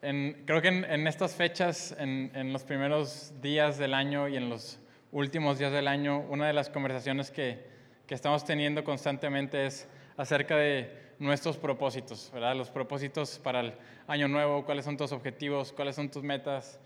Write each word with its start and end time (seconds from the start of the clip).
creo 0.00 0.62
que 0.62 0.68
en, 0.68 1.06
estas 1.06 1.34
fechas, 1.34 1.94
en, 1.98 2.52
los 2.52 2.64
primeros 2.64 3.32
días 3.40 3.76
del 3.78 3.94
año 3.94 4.28
y 4.28 4.36
en 4.36 4.48
los 4.48 4.78
últimos 5.12 5.58
días 5.58 5.72
del 5.72 5.88
año, 5.88 6.20
una 6.20 6.46
de 6.46 6.52
las 6.52 6.70
conversaciones 6.70 7.30
que, 7.30 7.66
que 8.06 8.14
estamos 8.14 8.44
teniendo 8.44 8.82
constantemente 8.82 9.66
es 9.66 9.88
acerca 10.16 10.56
de 10.56 11.10
nuestros 11.18 11.58
propósitos, 11.58 12.30
¿verdad? 12.32 12.56
Los 12.56 12.70
propósitos 12.70 13.38
para 13.38 13.60
el 13.60 13.74
año 14.06 14.26
nuevo, 14.26 14.64
cuáles 14.64 14.86
son 14.86 14.96
tus 14.96 15.12
objetivos, 15.12 15.72
cuáles 15.72 15.96
son 15.96 16.10
tus 16.10 16.22
metas, 16.22 16.80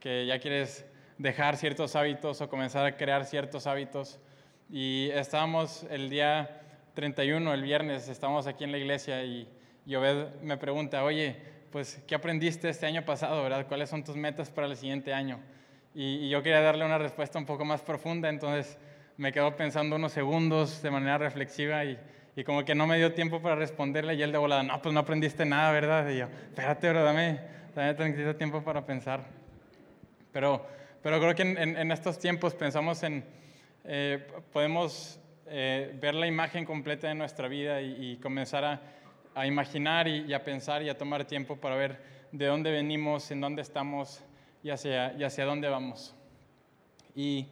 que 0.00 0.24
ya 0.26 0.38
quieres 0.38 0.86
dejar 1.18 1.56
ciertos 1.56 1.94
hábitos 1.96 2.40
o 2.40 2.48
comenzar 2.48 2.86
a 2.86 2.96
crear 2.96 3.26
ciertos 3.26 3.66
hábitos. 3.66 4.18
Y 4.70 5.10
estábamos 5.12 5.86
el 5.90 6.08
día 6.08 6.62
31, 6.94 7.52
el 7.52 7.62
viernes, 7.62 8.08
estábamos 8.08 8.46
aquí 8.46 8.64
en 8.64 8.72
la 8.72 8.78
iglesia 8.78 9.22
y, 9.22 9.48
y 9.84 9.94
Obed 9.96 10.40
me 10.40 10.56
pregunta, 10.56 11.04
oye, 11.04 11.53
pues, 11.74 12.00
¿qué 12.06 12.14
aprendiste 12.14 12.68
este 12.68 12.86
año 12.86 13.04
pasado, 13.04 13.42
verdad? 13.42 13.66
¿Cuáles 13.66 13.90
son 13.90 14.04
tus 14.04 14.14
metas 14.14 14.48
para 14.48 14.68
el 14.68 14.76
siguiente 14.76 15.12
año? 15.12 15.40
Y, 15.92 16.28
yo 16.28 16.40
quería 16.40 16.60
darle 16.60 16.84
una 16.84 16.98
respuesta 16.98 17.36
un 17.36 17.46
poco 17.46 17.64
más 17.64 17.82
profunda, 17.82 18.28
entonces 18.28 18.78
me 19.16 19.32
quedo 19.32 19.56
pensando 19.56 19.96
unos 19.96 20.12
segundos 20.12 20.82
de 20.82 20.92
manera 20.92 21.18
reflexiva 21.18 21.84
y, 21.84 21.98
y 22.36 22.44
como 22.44 22.64
que 22.64 22.76
no 22.76 22.86
me 22.86 22.96
dio 22.96 23.12
tiempo 23.12 23.42
para 23.42 23.56
responderle 23.56 24.14
y 24.14 24.22
él 24.22 24.30
de 24.30 24.38
volada, 24.38 24.62
no, 24.62 24.80
pues 24.80 24.92
no 24.92 25.00
aprendiste 25.00 25.44
nada, 25.44 25.72
¿verdad? 25.72 26.08
Y 26.10 26.18
yo, 26.18 26.26
espérate, 26.26 26.90
bro, 26.90 27.02
dame, 27.02 27.40
dame 27.74 28.34
tiempo 28.34 28.62
para 28.62 28.86
pensar. 28.86 29.24
Pero, 30.30 30.64
pero 31.02 31.18
creo 31.18 31.34
que 31.34 31.42
en, 31.42 31.76
en, 31.76 31.90
estos 31.90 32.20
tiempos 32.20 32.54
pensamos 32.54 33.02
en, 33.02 33.24
eh, 33.82 34.24
podemos 34.52 35.18
eh, 35.48 35.92
ver 36.00 36.14
la 36.14 36.28
imagen 36.28 36.64
completa 36.64 37.08
de 37.08 37.16
nuestra 37.16 37.48
vida 37.48 37.80
y, 37.80 38.12
y 38.12 38.16
comenzar 38.18 38.64
a 38.64 38.80
a 39.34 39.46
imaginar 39.46 40.08
y, 40.08 40.32
a 40.32 40.44
pensar 40.44 40.82
y 40.82 40.88
a 40.88 40.96
tomar 40.96 41.24
tiempo 41.24 41.56
para 41.56 41.76
ver 41.76 41.98
de 42.32 42.46
dónde 42.46 42.70
venimos, 42.70 43.30
en 43.30 43.40
dónde 43.40 43.62
estamos 43.62 44.22
y 44.62 44.70
hacia, 44.70 45.12
y 45.14 45.24
hacia 45.24 45.44
dónde 45.44 45.68
vamos. 45.68 46.14
Y, 47.14 47.46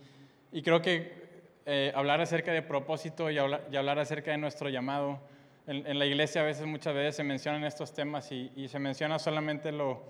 y 0.53 0.63
creo 0.63 0.81
que 0.81 1.23
eh, 1.67 1.93
hablar 1.95 2.21
acerca 2.21 2.53
de 2.53 2.63
propósito 2.63 3.31
y 3.31 3.39
hablar, 3.39 3.67
y 3.71 3.77
hablar, 3.77 3.99
acerca 3.99 4.33
de 4.33 4.39
nuestro 4.39 4.69
llamado, 4.69 5.21
en, 5.69 5.97
la 5.97 6.07
iglesia 6.07 6.41
a 6.41 6.45
veces, 6.45 6.67
muchas 6.67 6.93
veces 6.93 7.15
se 7.15 7.23
mencionan 7.23 7.63
estos 7.63 7.93
temas 7.93 8.33
y, 8.33 8.67
se 8.67 8.79
menciona 8.81 9.21
solamente 9.21 9.71
lo, 9.71 10.03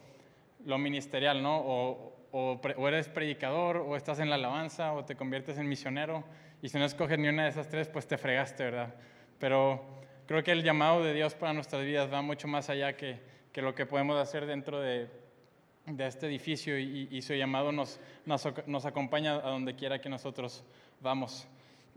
lo 0.65 0.79
ministerial, 0.79 1.43
¿no? 1.43 1.59
O, 1.59 2.13
o, 2.33 2.61
o, 2.77 2.89
eres 2.89 3.09
predicador, 3.09 3.77
o 3.77 3.97
estás 3.97 4.19
en 4.19 4.31
la 4.31 4.37
alabanza, 4.37 4.95
o 4.95 5.05
te 5.05 5.15
conviertes 5.15 5.59
en 5.59 5.69
misionero, 5.69 6.25
y 6.63 6.71
si 6.71 6.79
no 6.79 6.87
escoges 6.87 7.19
ni 7.19 7.29
una 7.29 7.45
de 7.45 7.51
esas 7.51 7.69
tres, 7.69 7.89
pues 7.89 8.07
te 8.07 8.17
fregaste, 8.17 8.65
¿verdad? 8.65 8.95
Pero 9.39 10.02
creo 10.33 10.45
que 10.45 10.53
el 10.53 10.63
llamado 10.63 11.05
de 11.05 11.13
Dios 11.13 11.35
para 11.35 11.53
nuestras 11.53 11.85
vidas 11.85 12.11
va 12.11 12.23
mucho 12.23 12.49
más 12.49 12.71
allá 12.71 12.97
que, 12.97 13.19
que 13.53 13.61
lo 13.61 13.75
que 13.75 13.85
podemos 13.85 14.19
hacer 14.19 14.47
dentro 14.47 14.81
de, 14.81 15.07
de 15.85 16.07
este 16.07 16.27
edificio 16.27 16.79
y, 16.79 17.21
su 17.21 17.35
llamado 17.35 17.71
nos, 17.71 18.01
nos, 18.25 18.87
acompaña 18.87 19.35
a 19.35 19.51
donde 19.51 19.77
quiera 19.77 20.01
que 20.01 20.09
nosotros 20.09 20.65
vamos. 21.03 21.47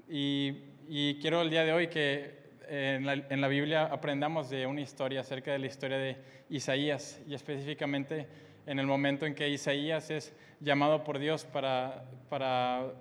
Y, 0.10 0.64
y 0.90 1.18
quiero 1.22 1.44
el 1.44 1.50
día 1.50 1.64
de 1.64 1.72
hoy 1.72 1.88
que 1.88 2.44
eh, 2.68 2.96
en 2.98 3.06
la, 3.06 3.14
en 3.14 3.40
la, 3.40 3.48
Biblia 3.48 3.86
aprendamos 3.86 4.50
de 4.50 4.68
una 4.68 4.82
historia 4.82 5.22
acerca 5.22 5.54
de 5.54 5.60
la 5.60 5.68
historia 5.68 5.98
de 5.98 6.18
Isaías 6.50 7.22
y 7.26 7.36
específicamente 7.36 8.28
en 8.66 8.80
el 8.80 8.86
momento 8.86 9.26
en 9.26 9.34
que 9.34 9.48
Isaías 9.48 10.12
es 10.12 10.34
llamado 10.60 11.06
por 11.06 11.20
Dios 11.20 11.46
para, 11.46 12.04
para 12.28 12.92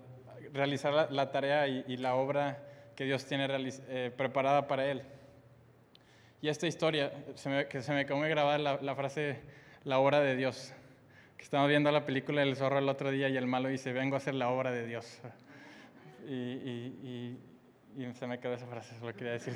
realizar 0.52 1.10
la, 1.10 1.32
tarea 1.32 1.66
y, 1.66 1.96
la 1.96 2.14
obra 2.14 2.62
que 2.94 3.02
Dios 3.02 3.24
tiene 3.26 3.48
eh, 3.50 4.12
preparada 4.16 4.68
para 4.68 4.88
él. 4.88 5.02
Y 6.44 6.48
esta 6.50 6.66
historia, 6.66 7.10
que 7.70 7.80
se 7.80 7.92
me 7.94 8.04
de 8.04 8.28
grabar 8.28 8.60
la, 8.60 8.94
frase, 8.94 9.40
la 9.84 9.98
obra 9.98 10.20
de 10.20 10.36
Dios, 10.36 10.74
que 11.38 11.42
estamos 11.42 11.70
viendo 11.70 11.90
la 11.90 12.04
película 12.04 12.42
del 12.42 12.54
zorro 12.54 12.80
el 12.80 12.88
otro 12.90 13.10
día 13.10 13.30
y 13.30 13.36
el 13.38 13.46
malo 13.46 13.70
dice, 13.70 13.94
vengo 13.94 14.16
a 14.16 14.18
hacer 14.18 14.34
la 14.34 14.50
obra 14.50 14.70
de 14.70 14.86
Dios. 14.86 15.22
Y, 16.28 17.38
se 18.12 18.26
me 18.26 18.38
quedó 18.40 18.52
esa 18.52 18.66
frase, 18.66 18.94
solo 18.98 19.14
quería 19.14 19.32
decir. 19.32 19.54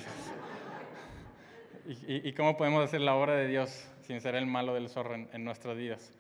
y, 2.09 2.33
cómo 2.33 2.57
podemos 2.57 2.83
hacer 2.83 3.03
la 3.03 3.17
obra 3.17 3.35
de 3.35 3.49
Dios 3.49 3.87
sin 4.01 4.23
ser 4.23 4.35
el 4.35 4.47
malo 4.47 4.73
del 4.73 4.89
zorro 4.89 5.15
en, 5.15 5.45
nuestras 5.45 5.77
vidas? 5.77 6.11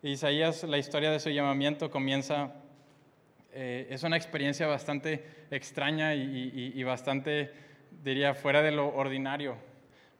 Isaías, 0.00 0.62
la 0.62 0.78
historia 0.78 1.10
de 1.10 1.18
su 1.18 1.30
llamamiento 1.30 1.90
comienza, 1.90 2.52
eh, 3.52 3.88
es 3.90 4.04
una 4.04 4.16
experiencia 4.16 4.68
bastante 4.68 5.24
extraña 5.50 6.14
y 6.14 6.80
bastante, 6.84 7.50
diría, 8.04 8.32
fuera 8.34 8.62
de 8.62 8.70
lo 8.70 8.94
ordinario 8.94 9.73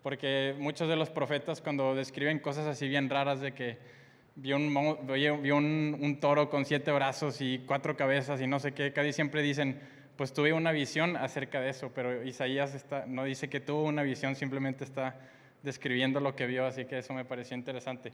porque 0.04 0.54
muchos 0.58 0.86
de 0.86 0.96
los 0.96 1.08
profetas 1.08 1.62
cuando 1.62 1.94
describen 1.94 2.38
cosas 2.38 2.66
así 2.66 2.86
bien 2.86 3.08
raras 3.08 3.40
de 3.40 3.54
que 3.54 3.78
vio 4.36 4.56
un, 4.56 4.76
un, 4.76 5.96
un, 5.98 6.20
toro 6.20 6.50
con 6.50 6.66
siete 6.66 6.92
brazos 6.92 7.40
y 7.40 7.60
cuatro 7.60 7.96
cabezas 7.96 8.38
y 8.42 8.46
no 8.46 8.60
sé 8.60 8.74
qué, 8.74 8.92
casi 8.92 9.14
siempre 9.14 9.40
dicen, 9.40 9.80
pues 10.16 10.34
tuve 10.34 10.52
una 10.52 10.72
visión 10.72 11.16
acerca 11.16 11.58
de 11.62 11.70
eso, 11.70 11.90
pero 11.94 12.22
Isaías 12.22 12.74
está, 12.74 13.06
no 13.06 13.24
dice 13.24 13.48
que 13.48 13.60
tuvo 13.60 13.84
una 13.84 14.02
visión, 14.02 14.36
simplemente 14.36 14.84
está 14.84 15.16
describiendo 15.62 16.20
lo 16.20 16.36
que 16.36 16.46
vio, 16.46 16.66
así 16.66 16.84
que 16.84 16.98
eso 16.98 17.14
me 17.14 17.24
pareció 17.24 17.56
interesante. 17.56 18.12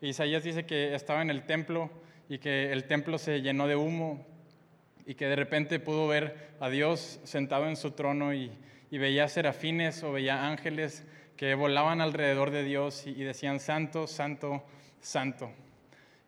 Isaías 0.00 0.42
dice 0.42 0.66
que 0.66 0.96
estaba 0.96 1.22
en 1.22 1.30
el 1.30 1.44
templo 1.44 1.92
y 2.28 2.38
que 2.38 2.72
el 2.72 2.88
templo 2.88 3.18
se 3.18 3.40
llenó 3.40 3.68
de 3.68 3.76
humo 3.76 4.26
y 5.06 5.14
que 5.14 5.26
de 5.26 5.36
repente 5.36 5.78
pudo 5.78 6.08
ver 6.08 6.56
a 6.58 6.68
Dios 6.70 7.20
sentado 7.22 7.68
en 7.68 7.76
su 7.76 7.92
trono 7.92 8.34
y, 8.34 8.50
y 8.94 8.98
veía 8.98 9.26
serafines 9.26 10.04
o 10.04 10.12
veía 10.12 10.46
ángeles 10.46 11.04
que 11.36 11.56
volaban 11.56 12.00
alrededor 12.00 12.52
de 12.52 12.62
Dios 12.62 13.08
y, 13.08 13.24
decían, 13.24 13.58
Santo, 13.58 14.06
Santo, 14.06 14.62
Santo. 15.00 15.50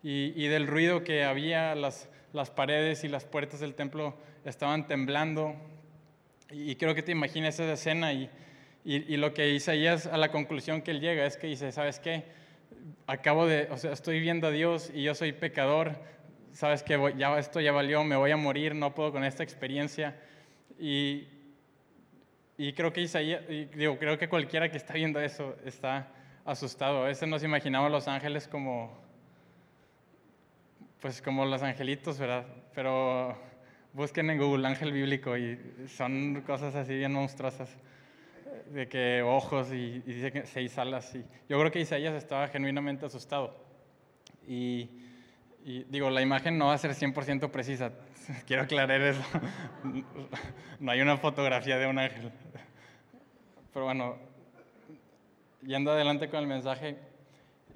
Y, 0.03 0.45
del 0.47 0.67
ruido 0.67 1.01
que 1.01 1.23
había, 1.23 1.75
las, 1.75 2.09
las 2.33 2.51
paredes 2.51 3.05
y 3.05 3.07
las 3.07 3.23
puertas 3.23 3.61
del 3.61 3.73
templo 3.73 4.17
estaban 4.43 4.85
temblando. 4.85 5.55
Y, 6.51 6.75
creo 6.75 6.93
que 6.93 7.03
te 7.03 7.13
imaginas 7.13 7.57
esa 7.57 7.71
escena 7.71 8.11
y, 8.11 8.29
y, 8.83 9.15
lo 9.15 9.33
que 9.33 9.49
Isaías 9.51 10.05
a 10.05 10.17
la 10.17 10.29
conclusión 10.29 10.81
que 10.81 10.91
él 10.91 10.99
llega 10.99 11.25
es 11.25 11.37
que 11.37 11.47
dice, 11.47 11.71
¿sabes 11.71 11.99
qué? 11.99 12.25
Acabo 13.05 13.47
de, 13.47 13.69
o 13.71 13.77
sea, 13.77 13.93
estoy 13.93 14.19
viendo 14.19 14.47
a 14.47 14.51
Dios 14.51 14.91
y 14.93 15.03
yo 15.03 15.15
soy 15.15 15.31
pecador, 15.31 16.01
sabes 16.51 16.83
que 16.83 17.13
ya 17.17 17.39
esto 17.39 17.61
ya 17.61 17.71
valió, 17.71 18.03
me 18.03 18.17
voy 18.17 18.31
a 18.31 18.37
morir, 18.37 18.75
no 18.75 18.93
puedo 18.93 19.13
con 19.13 19.23
esta 19.23 19.41
experiencia. 19.41 20.17
Y, 20.77 21.29
y 22.57 22.73
creo 22.73 22.91
que 22.91 23.01
Isaías, 23.01 23.43
digo, 23.47 23.99
creo 23.99 24.17
que 24.17 24.27
cualquiera 24.27 24.69
que 24.69 24.77
está 24.77 24.93
viendo 24.93 25.19
eso 25.19 25.55
está 25.63 26.07
asustado. 26.43 27.03
A 27.03 27.07
veces 27.07 27.29
nos 27.29 27.43
imaginamos 27.43 27.91
los 27.91 28.07
ángeles 28.07 28.47
como, 28.47 28.97
pues 30.99 31.21
como 31.21 31.45
los 31.45 31.61
angelitos, 31.61 32.17
¿verdad? 32.17 32.45
Pero 32.73 33.37
busquen 33.93 34.29
en 34.31 34.39
Google 34.39 34.67
ángel 34.67 34.91
bíblico 34.91 35.37
y 35.37 35.59
son 35.87 36.41
cosas 36.41 36.73
así 36.73 36.95
bien 36.95 37.13
monstruosas, 37.13 37.69
de 38.71 38.87
que 38.87 39.21
ojos 39.21 39.71
y, 39.71 40.01
y 40.05 40.13
dice 40.13 40.31
que 40.31 40.45
seis 40.45 40.77
alas. 40.79 41.13
Y 41.13 41.23
yo 41.47 41.59
creo 41.59 41.71
que 41.71 41.79
Isaías 41.79 42.15
estaba 42.15 42.47
genuinamente 42.47 43.05
asustado. 43.05 43.55
Y, 44.47 44.89
y 45.67 45.83
digo, 45.89 46.09
la 46.09 46.21
imagen 46.21 46.57
no 46.57 46.67
va 46.67 46.75
a 46.75 46.77
ser 46.77 46.91
100% 46.91 47.51
precisa, 47.51 47.91
quiero 48.47 48.63
aclarar 48.63 49.01
eso. 49.01 49.21
No 50.79 50.91
hay 50.91 51.01
una 51.01 51.17
fotografía 51.17 51.77
de 51.77 51.87
un 51.87 51.99
ángel. 51.99 52.31
Pero 53.73 53.83
bueno, 53.83 54.15
yendo 55.61 55.91
adelante 55.91 56.29
con 56.29 56.39
el 56.39 56.47
mensaje, 56.47 56.95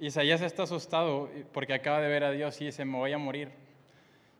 Isaías 0.00 0.40
está 0.40 0.62
asustado 0.62 1.28
porque 1.52 1.74
acaba 1.74 2.00
de 2.00 2.08
ver 2.08 2.24
a 2.24 2.30
Dios 2.30 2.58
y 2.62 2.64
dice, 2.64 2.86
me 2.86 2.96
voy 2.96 3.12
a 3.12 3.18
morir. 3.18 3.50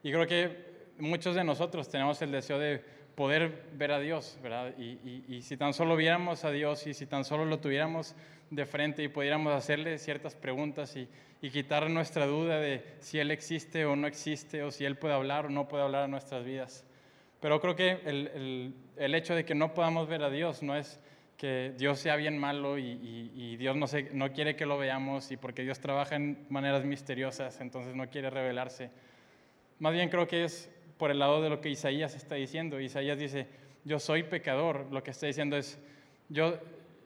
Y 0.02 0.10
creo 0.12 0.26
que 0.26 0.86
muchos 0.98 1.34
de 1.34 1.44
nosotros 1.44 1.90
tenemos 1.90 2.22
el 2.22 2.32
deseo 2.32 2.58
de 2.58 2.82
poder 3.14 3.64
ver 3.74 3.92
a 3.92 4.00
Dios, 4.00 4.38
¿verdad? 4.42 4.72
Y, 4.78 5.24
y, 5.28 5.42
si 5.42 5.58
tan 5.58 5.74
solo 5.74 5.94
viéramos 5.96 6.46
a 6.46 6.50
Dios 6.50 6.86
y 6.86 6.94
si 6.94 7.04
tan 7.04 7.26
solo 7.26 7.44
lo 7.44 7.60
tuviéramos 7.60 8.14
de 8.52 8.66
frente 8.66 9.02
y 9.02 9.08
pudiéramos 9.08 9.54
hacerle 9.54 9.96
ciertas 9.98 10.34
preguntas 10.34 10.94
y, 10.94 11.08
y, 11.40 11.50
quitar 11.50 11.88
nuestra 11.88 12.26
duda 12.26 12.60
de 12.60 12.84
si 13.00 13.18
Él 13.18 13.30
existe 13.30 13.86
o 13.86 13.96
no 13.96 14.06
existe 14.06 14.62
o 14.62 14.70
si 14.70 14.84
Él 14.84 14.96
puede 14.96 15.14
hablar 15.14 15.46
o 15.46 15.50
no 15.50 15.68
puede 15.68 15.82
hablar 15.82 16.04
a 16.04 16.08
nuestras 16.08 16.44
vidas. 16.44 16.84
Pero 17.40 17.60
creo 17.60 17.74
que 17.74 18.00
el, 18.04 18.28
el, 18.34 18.74
el 18.96 19.14
hecho 19.14 19.34
de 19.34 19.46
que 19.46 19.54
no 19.54 19.72
podamos 19.72 20.06
ver 20.06 20.22
a 20.22 20.30
Dios 20.30 20.62
no 20.62 20.76
es 20.76 21.00
que 21.38 21.72
Dios 21.76 21.98
sea 21.98 22.14
bien 22.16 22.38
malo 22.38 22.78
y, 22.78 23.56
Dios 23.56 23.74
no, 23.74 23.86
no 24.12 24.32
quiere 24.32 24.54
que 24.54 24.66
lo 24.66 24.78
veamos 24.78 25.32
y 25.32 25.36
porque 25.36 25.62
Dios 25.62 25.80
trabaja 25.80 26.14
en 26.14 26.46
maneras 26.50 26.84
misteriosas, 26.84 27.60
entonces 27.60 27.96
no 27.96 28.08
quiere 28.10 28.30
revelarse. 28.30 28.90
Más 29.80 29.92
bien 29.92 30.08
creo 30.08 30.28
que 30.28 30.44
es 30.44 30.70
por 30.98 31.10
el 31.10 31.18
lado 31.18 31.42
de 31.42 31.48
lo 31.50 31.60
que 31.60 31.68
Isaías 31.68 32.14
está 32.14 32.36
diciendo. 32.36 32.78
Isaías 32.78 33.18
dice, 33.18 33.48
yo 33.84 33.98
soy 33.98 34.22
pecador. 34.22 34.86
Lo 34.92 35.02
que 35.02 35.10
está 35.10 35.26
diciendo 35.26 35.56
es, 35.56 35.80
yo, 36.28 36.60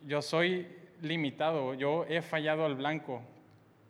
yo 0.06 0.20
soy 0.20 0.66
limitado, 1.02 1.74
yo 1.74 2.04
he 2.08 2.22
fallado 2.22 2.64
al 2.64 2.74
blanco. 2.74 3.22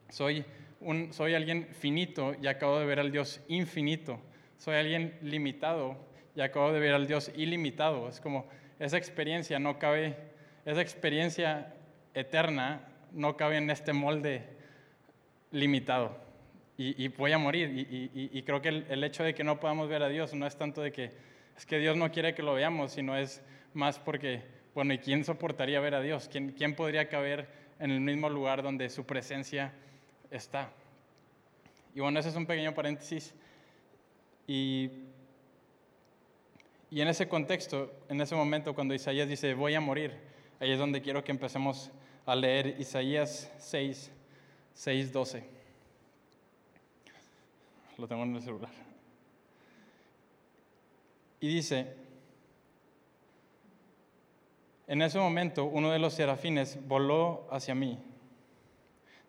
Soy, 0.08 0.44
un, 0.80 1.12
soy 1.12 1.34
alguien 1.34 1.68
finito 1.72 2.34
y 2.40 2.46
acabo 2.46 2.78
de 2.78 2.86
ver 2.86 3.00
al 3.00 3.12
Dios 3.12 3.40
infinito. 3.48 4.20
Soy 4.58 4.76
alguien 4.76 5.18
limitado 5.22 5.96
y 6.34 6.40
acabo 6.40 6.72
de 6.72 6.80
ver 6.80 6.94
al 6.94 7.06
Dios 7.06 7.30
ilimitado. 7.36 8.08
Es 8.08 8.20
como 8.20 8.46
esa 8.78 8.96
experiencia 8.96 9.58
no 9.58 9.78
cabe 9.78 10.16
esa 10.64 10.80
experiencia 10.80 11.72
eterna 12.12 12.80
no 13.12 13.36
cabe 13.36 13.58
en 13.58 13.70
este 13.70 13.92
molde 13.92 14.42
limitado 15.52 16.26
y, 16.78 17.08
voy 17.08 17.32
a 17.32 17.38
morir. 17.38 17.70
Y, 17.72 18.42
creo 18.42 18.60
que 18.60 18.68
el, 18.68 19.04
hecho 19.04 19.24
de 19.24 19.34
que 19.34 19.44
no 19.44 19.58
podamos 19.60 19.88
ver 19.88 20.02
a 20.02 20.08
Dios 20.08 20.34
no 20.34 20.46
es 20.46 20.56
tanto 20.56 20.82
de 20.82 20.92
que 20.92 21.12
es 21.56 21.64
que 21.64 21.78
Dios 21.78 21.96
no 21.96 22.12
quiere 22.12 22.34
que 22.34 22.42
lo 22.42 22.52
veamos, 22.52 22.92
sino 22.92 23.16
es 23.16 23.42
más 23.72 23.98
porque, 23.98 24.42
bueno, 24.76 24.94
¿y 24.94 24.98
quién 24.98 25.24
soportaría 25.24 25.80
ver 25.80 25.94
a 25.94 26.00
Dios? 26.00 26.28
¿Quién, 26.30 26.52
quién 26.52 26.76
podría 26.76 27.08
caber 27.08 27.48
en 27.80 27.90
el 27.90 28.00
mismo 28.00 28.28
lugar 28.30 28.62
donde 28.62 28.88
su 28.90 29.04
presencia 29.04 29.72
está? 30.30 30.70
Y 31.94 32.00
bueno, 32.00 32.20
ese 32.20 32.28
es 32.28 32.36
un 32.36 32.46
pequeño 32.46 32.74
paréntesis. 32.74 33.34
Y, 34.46 34.90
y 36.90 37.00
en 37.00 37.08
ese 37.08 37.26
contexto, 37.26 37.92
en 38.08 38.20
ese 38.20 38.36
momento, 38.36 38.74
cuando 38.74 38.94
Isaías 38.94 39.28
dice, 39.28 39.54
voy 39.54 39.74
a 39.74 39.80
morir, 39.80 40.12
ahí 40.60 40.70
es 40.70 40.78
donde 40.78 41.02
quiero 41.02 41.24
que 41.24 41.32
empecemos 41.32 41.90
a 42.24 42.36
leer 42.36 42.76
Isaías 42.78 43.50
6, 43.58 44.12
6, 44.74 45.12
12 45.12 45.56
lo 47.98 48.06
tengo 48.06 48.24
en 48.24 48.36
el 48.36 48.42
celular. 48.42 48.70
Y 51.40 51.48
dice, 51.48 51.94
en 54.86 55.02
ese 55.02 55.18
momento 55.18 55.64
uno 55.64 55.90
de 55.90 55.98
los 55.98 56.14
serafines 56.14 56.78
voló 56.86 57.46
hacia 57.50 57.74
mí. 57.74 57.98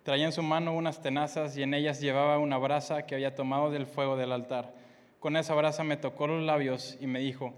Traía 0.04 0.26
en 0.26 0.32
su 0.32 0.42
mano 0.42 0.74
unas 0.74 1.02
tenazas 1.02 1.58
y 1.58 1.64
en 1.64 1.74
ellas 1.74 2.00
llevaba 2.00 2.38
una 2.38 2.58
brasa 2.58 3.06
que 3.06 3.16
había 3.16 3.36
tomado 3.36 3.72
del 3.72 3.86
fuego 3.86 4.16
del 4.16 4.32
altar. 4.32 4.74
Con 5.20 5.36
esa 5.36 5.54
brasa 5.56 5.84
me 5.84 5.98
tocó 5.98 6.28
los 6.28 6.44
labios 6.44 6.98
y 7.02 7.08
me 7.08 7.20
dijo, 7.20 7.54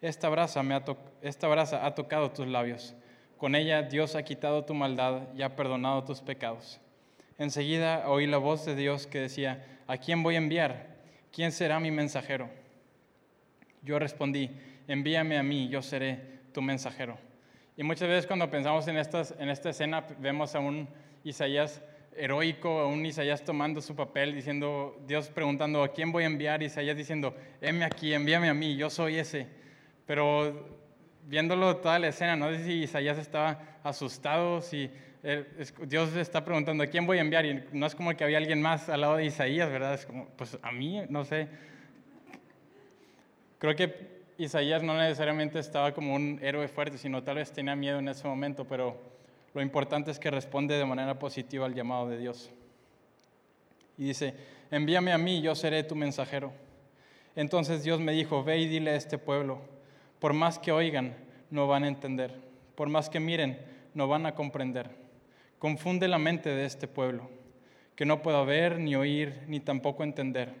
esta 0.00 0.28
brasa, 0.28 0.60
ha, 0.60 0.84
esta 1.22 1.48
brasa 1.48 1.84
ha 1.84 1.94
tocado 1.94 2.30
tus 2.30 2.46
labios. 2.46 2.94
Con 3.36 3.54
ella 3.54 3.82
Dios 3.82 4.14
ha 4.14 4.22
quitado 4.22 4.64
tu 4.64 4.74
maldad 4.74 5.22
y 5.34 5.42
ha 5.42 5.56
perdonado 5.56 6.04
tus 6.04 6.20
pecados. 6.20 6.80
Enseguida 7.38 8.08
oí 8.08 8.26
la 8.26 8.38
voz 8.38 8.64
de 8.64 8.76
Dios 8.76 9.06
que 9.06 9.20
decía, 9.20 9.64
¿a 9.86 9.96
quién 9.96 10.22
voy 10.22 10.36
a 10.36 10.38
enviar? 10.38 10.98
¿Quién 11.32 11.50
será 11.50 11.80
mi 11.80 11.90
mensajero? 11.90 12.48
Yo 13.82 13.98
respondí, 13.98 14.50
envíame 14.86 15.38
a 15.38 15.42
mí, 15.42 15.68
yo 15.68 15.82
seré 15.82 16.40
tu 16.52 16.62
mensajero. 16.62 17.27
Y 17.78 17.84
muchas 17.84 18.08
veces 18.08 18.26
cuando 18.26 18.50
pensamos 18.50 18.88
en, 18.88 18.96
estas, 18.96 19.32
en 19.38 19.48
esta 19.50 19.70
escena 19.70 20.04
vemos 20.18 20.52
a 20.56 20.58
un 20.58 20.88
Isaías 21.22 21.80
heroico, 22.16 22.80
a 22.80 22.88
un 22.88 23.06
Isaías 23.06 23.44
tomando 23.44 23.80
su 23.80 23.94
papel, 23.94 24.34
diciendo, 24.34 25.00
Dios 25.06 25.28
preguntando, 25.28 25.84
¿a 25.84 25.92
quién 25.92 26.10
voy 26.10 26.24
a 26.24 26.26
enviar? 26.26 26.60
Isaías 26.60 26.96
diciendo, 26.96 27.36
heme 27.60 27.84
aquí, 27.84 28.12
envíame 28.12 28.48
a 28.48 28.54
mí, 28.54 28.74
yo 28.74 28.90
soy 28.90 29.20
ese. 29.20 29.46
Pero 30.06 30.80
viéndolo 31.28 31.76
toda 31.76 32.00
la 32.00 32.08
escena, 32.08 32.34
no 32.34 32.50
sé 32.50 32.64
si 32.64 32.72
Isaías 32.82 33.16
estaba 33.16 33.78
asustado, 33.84 34.60
si 34.60 34.90
Dios 35.86 36.16
está 36.16 36.44
preguntando, 36.44 36.82
¿a 36.82 36.88
quién 36.88 37.06
voy 37.06 37.18
a 37.18 37.20
enviar? 37.20 37.46
Y 37.46 37.62
no 37.70 37.86
es 37.86 37.94
como 37.94 38.12
que 38.16 38.24
había 38.24 38.38
alguien 38.38 38.60
más 38.60 38.88
al 38.88 39.02
lado 39.02 39.18
de 39.18 39.26
Isaías, 39.26 39.70
¿verdad? 39.70 39.94
Es 39.94 40.04
como, 40.04 40.26
pues 40.30 40.58
a 40.62 40.72
mí, 40.72 41.02
no 41.10 41.24
sé. 41.24 41.46
Creo 43.60 43.76
que 43.76 44.17
Isaías 44.38 44.82
no 44.82 44.96
necesariamente 44.96 45.58
estaba 45.58 45.92
como 45.92 46.14
un 46.14 46.38
héroe 46.42 46.68
fuerte, 46.68 46.96
sino 46.96 47.22
tal 47.22 47.36
vez 47.36 47.52
tenía 47.52 47.76
miedo 47.76 47.98
en 47.98 48.08
ese 48.08 48.26
momento, 48.26 48.64
pero 48.64 48.96
lo 49.52 49.60
importante 49.60 50.10
es 50.10 50.18
que 50.18 50.30
responde 50.30 50.76
de 50.76 50.84
manera 50.84 51.18
positiva 51.18 51.66
al 51.66 51.74
llamado 51.74 52.08
de 52.08 52.18
Dios. 52.18 52.50
Y 53.98 54.04
dice, 54.04 54.34
envíame 54.70 55.12
a 55.12 55.18
mí, 55.18 55.42
yo 55.42 55.54
seré 55.54 55.82
tu 55.82 55.96
mensajero. 55.96 56.52
Entonces 57.34 57.82
Dios 57.82 58.00
me 58.00 58.12
dijo, 58.12 58.44
ve 58.44 58.58
y 58.58 58.68
dile 58.68 58.92
a 58.92 58.96
este 58.96 59.18
pueblo, 59.18 59.60
por 60.20 60.32
más 60.32 60.58
que 60.58 60.72
oigan, 60.72 61.16
no 61.50 61.66
van 61.66 61.84
a 61.84 61.88
entender, 61.88 62.34
por 62.74 62.88
más 62.88 63.10
que 63.10 63.20
miren, 63.20 63.58
no 63.92 64.08
van 64.08 64.24
a 64.24 64.34
comprender 64.34 65.08
Confunde 65.58 66.06
la 66.06 66.18
mente 66.18 66.50
de 66.50 66.64
este 66.64 66.86
pueblo, 66.86 67.28
que 67.96 68.06
no 68.06 68.22
pueda 68.22 68.44
ver, 68.44 68.78
ni 68.78 68.94
oír, 68.94 69.42
ni 69.48 69.58
tampoco 69.58 70.04
entender. 70.04 70.54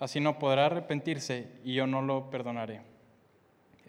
Así 0.00 0.18
no 0.18 0.40
podrá 0.40 0.66
arrepentirse 0.66 1.46
y 1.62 1.74
yo 1.74 1.86
no 1.86 2.02
lo 2.02 2.30
perdonaré. 2.30 2.80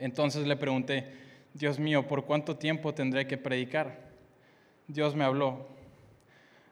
Entonces 0.02 0.48
le 0.48 0.56
pregunté, 0.56 1.06
Dios 1.54 1.80
mío, 1.80 2.08
¿por 2.08 2.26
cuánto 2.26 2.58
tiempo 2.58 2.94
tendré 2.94 3.28
que 3.28 3.38
predicar? 3.38 4.00
Dios 4.88 5.16
me 5.16 5.24
habló, 5.24 5.68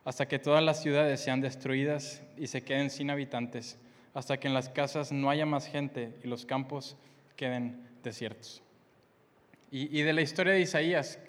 hasta 0.03 0.27
que 0.27 0.39
todas 0.39 0.63
las 0.63 0.81
ciudades 0.81 1.21
sean 1.21 1.39
destruidas 1.39 2.23
y 2.37 2.47
se 2.47 2.63
queden 2.63 2.89
sin 2.89 3.11
habitantes, 3.11 3.77
hasta 4.15 4.39
que 4.39 4.47
en 4.47 4.55
las 4.55 4.67
casas 4.67 5.11
no 5.11 5.29
haya 5.29 5.45
más 5.45 5.67
gente 5.67 6.17
y 6.23 6.27
los 6.27 6.45
campos 6.45 6.97
queden 7.35 7.87
desiertos. 8.03 8.63
Y, 9.71 10.01
de 10.01 10.13
la 10.13 10.21
historia 10.21 10.53
de 10.53 10.61
Isaías, 10.61 11.19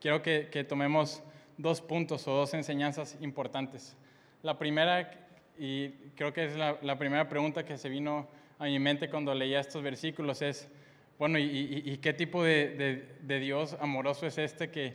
quiero 0.00 0.22
que, 0.22 0.64
tomemos 0.66 1.22
dos 1.58 1.82
puntos 1.82 2.26
o 2.26 2.32
dos 2.32 2.54
enseñanzas 2.54 3.18
importantes. 3.20 3.94
La 4.42 4.58
primera, 4.58 5.10
y 5.58 5.90
creo 6.16 6.32
que 6.32 6.46
es 6.46 6.56
la, 6.56 6.98
primera 6.98 7.28
pregunta 7.28 7.66
que 7.66 7.76
se 7.76 7.90
vino 7.90 8.26
a 8.58 8.64
mi 8.64 8.78
mente 8.78 9.10
cuando 9.10 9.34
leía 9.34 9.60
estos 9.60 9.82
versículos, 9.82 10.40
es, 10.40 10.70
bueno, 11.20 11.38
¿y, 11.38 11.98
qué 11.98 12.14
tipo 12.14 12.42
de, 12.42 13.04
Dios 13.20 13.76
amoroso 13.78 14.26
es 14.26 14.38
este 14.38 14.70
que 14.70 14.94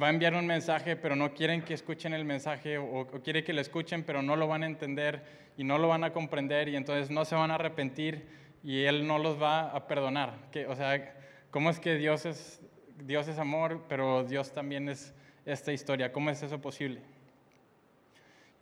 va 0.00 0.06
a 0.06 0.10
enviar 0.10 0.32
un 0.32 0.46
mensaje, 0.46 0.96
pero 0.96 1.16
no 1.16 1.34
quieren 1.34 1.60
que 1.60 1.74
escuchen 1.74 2.14
el 2.14 2.24
mensaje, 2.24 2.78
o, 2.78 3.06
quiere 3.22 3.44
que 3.44 3.52
lo 3.52 3.60
escuchen, 3.60 4.04
pero 4.04 4.22
no 4.22 4.36
lo 4.36 4.48
van 4.48 4.62
a 4.62 4.66
entender 4.66 5.22
y 5.58 5.64
no 5.64 5.76
lo 5.76 5.88
van 5.88 6.02
a 6.02 6.14
comprender, 6.14 6.70
y 6.70 6.76
entonces 6.76 7.10
no 7.10 7.26
se 7.26 7.34
van 7.34 7.50
a 7.50 7.56
arrepentir 7.56 8.26
y 8.62 8.84
Él 8.84 9.06
no 9.06 9.18
los 9.18 9.40
va 9.40 9.68
a 9.68 9.86
perdonar? 9.86 10.32
O 10.66 10.76
sea, 10.76 11.14
¿cómo 11.50 11.68
es 11.68 11.78
que 11.78 11.96
Dios 11.96 12.24
es, 12.24 12.62
Dios 13.04 13.28
es 13.28 13.38
amor, 13.38 13.84
pero 13.86 14.24
Dios 14.24 14.50
también 14.50 14.88
es 14.88 15.12
esta 15.44 15.74
historia. 15.74 16.10
¿Cómo 16.10 16.30
es 16.30 16.42
eso 16.42 16.58
posible? 16.58 17.02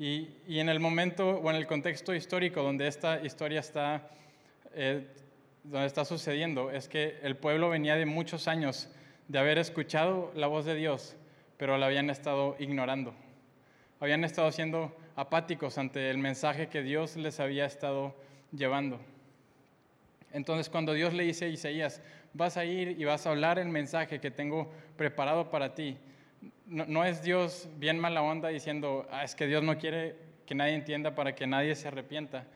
Y, 0.01 0.31
en 0.49 0.69
el 0.69 0.81
momento 0.81 1.29
o 1.29 1.49
en 1.49 1.55
el 1.55 1.69
contexto 1.69 2.13
histórico 2.13 2.61
donde 2.61 2.89
esta 2.89 3.25
historia 3.25 3.61
está, 3.61 4.11
eh, 4.75 5.07
donde 5.65 5.87
está 5.87 6.05
sucediendo, 6.05 6.71
es 6.71 6.89
que 6.89 7.19
el 7.23 7.37
pueblo 7.37 7.69
venía 7.69 7.97
de 7.97 8.07
muchos 8.07 8.49
años 8.49 8.89
de 9.29 9.39
haber 9.39 9.59
escuchado 9.59 10.33
la 10.35 10.47
voz 10.47 10.65
de 10.65 10.75
Dios, 10.75 11.17
pero 11.57 11.79
la 11.79 11.87
habían 11.87 12.11
estado 12.11 12.57
ignorando. 12.59 13.15
Habían 14.01 14.25
estado 14.25 14.51
siendo 14.51 14.97
apáticos 15.15 15.79
ante 15.79 16.11
el 16.11 16.19
mensaje 16.19 16.69
que 16.69 16.83
Dios 16.83 17.17
les 17.17 17.39
había 17.39 17.67
estado 17.67 18.15
llevando. 18.51 19.01
Entonces 20.33 20.69
cuando 20.69 20.93
Dios 20.93 21.13
le 21.13 21.25
dice 21.25 21.45
a 21.45 21.49
Isaías, 21.49 22.03
vas 22.33 22.57
a 22.57 22.65
ir 22.65 23.01
y 23.01 23.05
vas 23.05 23.27
a 23.27 23.31
hablar 23.31 23.59
el 23.59 23.69
mensaje 23.69 24.21
que 24.21 24.31
tengo 24.31 24.73
preparado 24.97 25.51
para 25.51 25.75
ti, 25.75 25.99
no, 26.67 27.05
es 27.05 27.23
Dios 27.23 27.69
bien 27.77 27.99
mala 27.99 28.23
onda 28.23 28.49
diciendo, 28.49 29.07
ah, 29.11 29.25
es 29.25 29.35
que 29.35 29.47
Dios 29.47 29.63
no 29.63 29.79
quiere 29.79 30.17
que 30.47 30.55
nadie 30.55 30.75
entienda 30.75 31.15
para 31.15 31.35
que 31.35 31.47
nadie 31.47 31.75
se 31.75 31.89
arrepienta. 31.89 32.47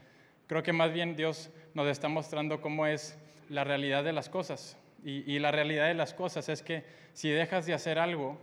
Creo 0.47 0.63
que 0.63 0.73
más 0.73 0.93
bien 0.93 1.15
Dios 1.15 1.49
nos 1.73 1.87
está 1.87 2.07
mostrando 2.07 2.61
cómo 2.61 2.87
es 2.87 3.17
la 3.49 3.63
realidad 3.63 4.03
de 4.03 4.13
las 4.13 4.29
cosas. 4.29 4.77
Y, 5.03 5.39
la 5.39 5.51
realidad 5.51 5.87
de 5.87 5.93
las 5.93 6.13
cosas 6.13 6.49
es 6.49 6.61
que 6.63 6.83
si 7.13 7.29
dejas 7.29 7.65
de 7.65 7.73
hacer 7.73 7.99
algo, 7.99 8.37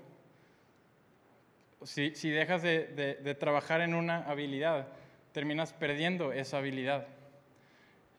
si, 1.82 2.11
dejas 2.30 2.62
de, 2.62 3.37
trabajar 3.38 3.80
en 3.80 3.94
una 3.94 4.23
habilidad, 4.25 4.88
terminas 5.32 5.73
perdiendo 5.73 6.32
esa 6.32 6.58
habilidad. 6.58 7.06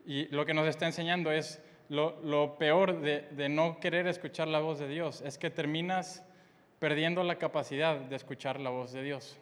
Y 0.06 0.28
lo 0.28 0.46
que 0.46 0.54
nos 0.54 0.68
está 0.68 0.86
enseñando 0.86 1.32
es 1.32 1.60
lo, 1.90 2.58
peor 2.60 3.02
de, 3.02 3.22
de 3.32 3.50
no 3.50 3.80
querer 3.80 4.06
escuchar 4.06 4.48
la 4.48 4.60
voz 4.60 4.80
de 4.80 4.88
Dios, 4.88 5.22
es 5.22 5.38
que 5.38 5.50
terminas 5.50 6.24
perdiendo 6.78 7.24
la 7.24 7.38
capacidad 7.38 7.96
de 7.98 8.16
escuchar 8.16 8.60
la 8.60 8.70
voz 8.70 8.92
de 8.92 9.02
Dios. 9.02 9.40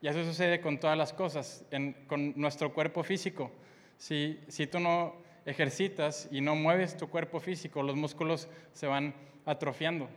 Y 0.00 0.06
eso 0.06 0.22
sucede 0.22 0.60
con 0.60 0.78
todas 0.78 0.96
las 0.96 1.12
cosas, 1.12 1.64
con 2.06 2.34
nuestro 2.36 2.72
cuerpo 2.72 3.02
físico. 3.02 3.50
Si, 3.98 4.40
si 4.48 4.66
tú 4.66 4.80
no 4.80 5.14
ejercitas 5.44 6.28
y 6.30 6.40
no 6.40 6.54
mueves 6.54 6.96
tu 6.96 7.08
cuerpo 7.10 7.40
físico, 7.40 7.82
los 7.82 7.96
músculos 7.96 8.48
se 8.72 8.86
van 8.86 9.14
atrofiando. 9.44 10.08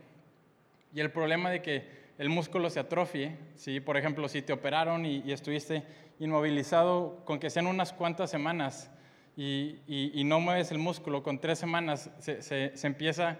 Y 0.94 1.00
el 1.00 1.10
problema 1.10 1.50
de 1.50 1.60
que 1.60 2.02
el 2.16 2.30
músculo 2.30 2.70
se 2.70 2.80
atrofie, 2.80 3.36
si 3.56 3.80
por 3.80 3.98
ejemplo, 3.98 4.28
si 4.28 4.40
te 4.40 4.54
operaron 4.54 5.04
y, 5.04 5.30
estuviste 5.30 5.82
inmovilizado, 6.18 7.22
con 7.24 7.38
que 7.38 7.50
sean 7.50 7.66
unas 7.66 7.92
cuantas 7.92 8.30
semanas 8.30 8.90
y, 9.36 9.76
y, 9.86 10.24
no 10.24 10.40
mueves 10.40 10.70
el 10.70 10.78
músculo, 10.78 11.22
con 11.22 11.40
tres 11.40 11.58
semanas 11.58 12.10
se, 12.18 12.40
se, 12.40 12.86
empieza 12.86 13.38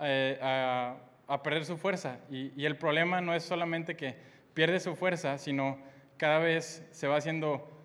eh, 0.00 0.38
a 0.42 0.96
a 1.28 1.42
perder 1.42 1.64
su 1.64 1.76
fuerza. 1.76 2.18
Y, 2.30 2.64
el 2.64 2.76
problema 2.76 3.20
no 3.20 3.34
es 3.34 3.42
solamente 3.42 3.96
que 3.96 4.14
pierde 4.54 4.80
su 4.80 4.94
fuerza, 4.96 5.38
sino 5.38 5.78
cada 6.16 6.38
vez 6.38 6.86
se 6.92 7.08
va 7.08 7.16
haciendo 7.16 7.75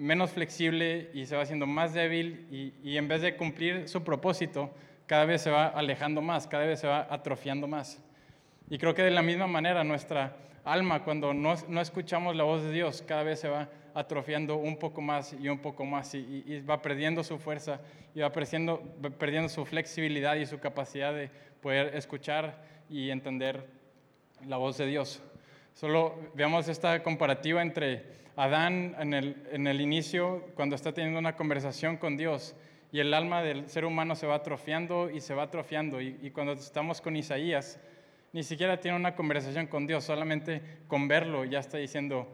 menos 0.00 0.30
flexible 0.30 1.10
y 1.12 1.26
se 1.26 1.36
va 1.36 1.42
haciendo 1.42 1.66
más 1.66 1.92
débil 1.92 2.46
y, 2.82 2.96
en 2.96 3.06
vez 3.06 3.22
de 3.22 3.36
cumplir 3.36 3.88
su 3.88 4.02
propósito, 4.02 4.70
cada 5.06 5.24
vez 5.24 5.42
se 5.42 5.50
va 5.50 5.66
alejando 5.66 6.22
más, 6.22 6.46
cada 6.46 6.64
vez 6.64 6.80
se 6.80 6.86
va 6.86 7.06
atrofiando 7.10 7.66
más. 7.66 8.02
Y 8.68 8.78
creo 8.78 8.94
que 8.94 9.02
de 9.02 9.10
la 9.10 9.22
misma 9.22 9.46
manera 9.46 9.84
nuestra 9.84 10.36
alma, 10.64 11.04
cuando 11.04 11.34
no, 11.34 11.54
no 11.68 11.80
escuchamos 11.80 12.34
la 12.34 12.44
voz 12.44 12.62
de 12.62 12.72
Dios, 12.72 13.02
cada 13.06 13.24
vez 13.24 13.40
se 13.40 13.48
va 13.48 13.68
atrofiando 13.94 14.56
un 14.56 14.76
poco 14.78 15.00
más 15.00 15.34
y 15.34 15.48
un 15.48 15.58
poco 15.58 15.84
más 15.84 16.14
y, 16.14 16.60
va 16.68 16.80
perdiendo 16.80 17.22
su 17.22 17.38
fuerza 17.38 17.80
y 18.14 18.20
va 18.20 18.32
perdiendo, 18.32 18.80
perdiendo 19.18 19.48
su 19.48 19.64
flexibilidad 19.64 20.36
y 20.36 20.46
su 20.46 20.58
capacidad 20.58 21.12
de 21.12 21.30
poder 21.60 21.94
escuchar 21.94 22.62
y 22.88 23.10
entender 23.10 23.66
la 24.46 24.56
voz 24.56 24.78
de 24.78 24.86
Dios. 24.86 25.22
Solo 25.80 26.14
veamos 26.34 26.68
esta 26.68 27.02
comparativa 27.02 27.62
entre 27.62 28.04
Adán 28.36 28.94
en 28.98 29.14
el, 29.14 29.48
en 29.50 29.66
el 29.66 29.80
inicio, 29.80 30.44
cuando 30.54 30.76
está 30.76 30.92
teniendo 30.92 31.18
una 31.18 31.36
conversación 31.36 31.96
con 31.96 32.18
Dios, 32.18 32.54
y 32.92 33.00
el 33.00 33.14
alma 33.14 33.42
del 33.42 33.66
ser 33.70 33.86
humano 33.86 34.14
se 34.14 34.26
va 34.26 34.34
atrofiando 34.34 35.08
y 35.08 35.22
se 35.22 35.32
va 35.32 35.44
atrofiando. 35.44 36.02
Y, 36.02 36.30
cuando 36.32 36.52
estamos 36.52 37.00
con 37.00 37.16
Isaías, 37.16 37.80
ni 38.34 38.42
siquiera 38.42 38.78
tiene 38.78 38.94
una 38.94 39.16
conversación 39.16 39.68
con 39.68 39.86
Dios, 39.86 40.04
solamente 40.04 40.60
con 40.86 41.08
verlo 41.08 41.46
ya 41.46 41.60
está 41.60 41.78
diciendo, 41.78 42.28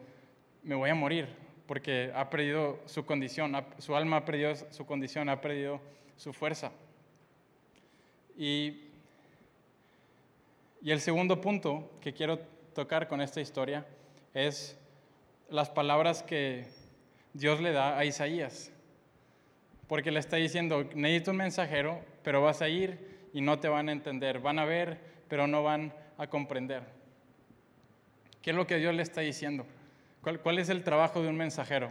me 0.64 0.74
voy 0.74 0.90
a 0.90 0.96
morir, 0.96 1.28
porque 1.68 2.10
ha 2.16 2.28
perdido 2.28 2.80
su 2.86 3.06
condición, 3.06 3.56
su 3.78 3.94
alma 3.94 4.16
ha 4.16 4.24
perdido 4.24 4.56
su 4.56 4.84
condición, 4.86 5.28
ha 5.28 5.40
perdido 5.40 5.80
su 6.16 6.32
fuerza. 6.32 6.72
Y, 8.36 8.88
y 10.82 10.90
el 10.90 11.00
segundo 11.00 11.40
punto 11.40 11.92
que 12.00 12.12
quiero 12.12 12.55
tocar 12.76 13.08
con 13.08 13.22
esta 13.22 13.40
historia 13.40 13.86
es 14.34 14.78
las 15.48 15.70
palabras 15.70 16.22
que 16.22 16.68
Dios 17.32 17.60
le 17.60 17.72
da 17.72 17.98
a 17.98 18.04
Isaías. 18.04 18.70
Porque 19.88 20.10
le 20.10 20.20
está 20.20 20.36
diciendo, 20.36 20.86
necesito 20.94 21.30
un 21.30 21.38
mensajero, 21.38 22.04
pero 22.22 22.42
vas 22.42 22.60
a 22.60 22.68
ir 22.68 23.28
y 23.32 23.40
no 23.40 23.58
te 23.58 23.68
van 23.68 23.88
a 23.88 23.92
entender. 23.92 24.40
Van 24.40 24.58
a 24.58 24.66
ver, 24.66 24.98
pero 25.26 25.46
no 25.46 25.62
van 25.62 25.94
a 26.18 26.26
comprender. 26.26 26.82
¿Qué 28.42 28.50
es 28.50 28.56
lo 28.56 28.66
que 28.66 28.76
Dios 28.76 28.94
le 28.94 29.02
está 29.02 29.22
diciendo? 29.22 29.64
¿Cuál, 30.20 30.40
cuál 30.40 30.58
es 30.58 30.68
el 30.68 30.84
trabajo 30.84 31.22
de 31.22 31.28
un 31.28 31.36
mensajero? 31.36 31.90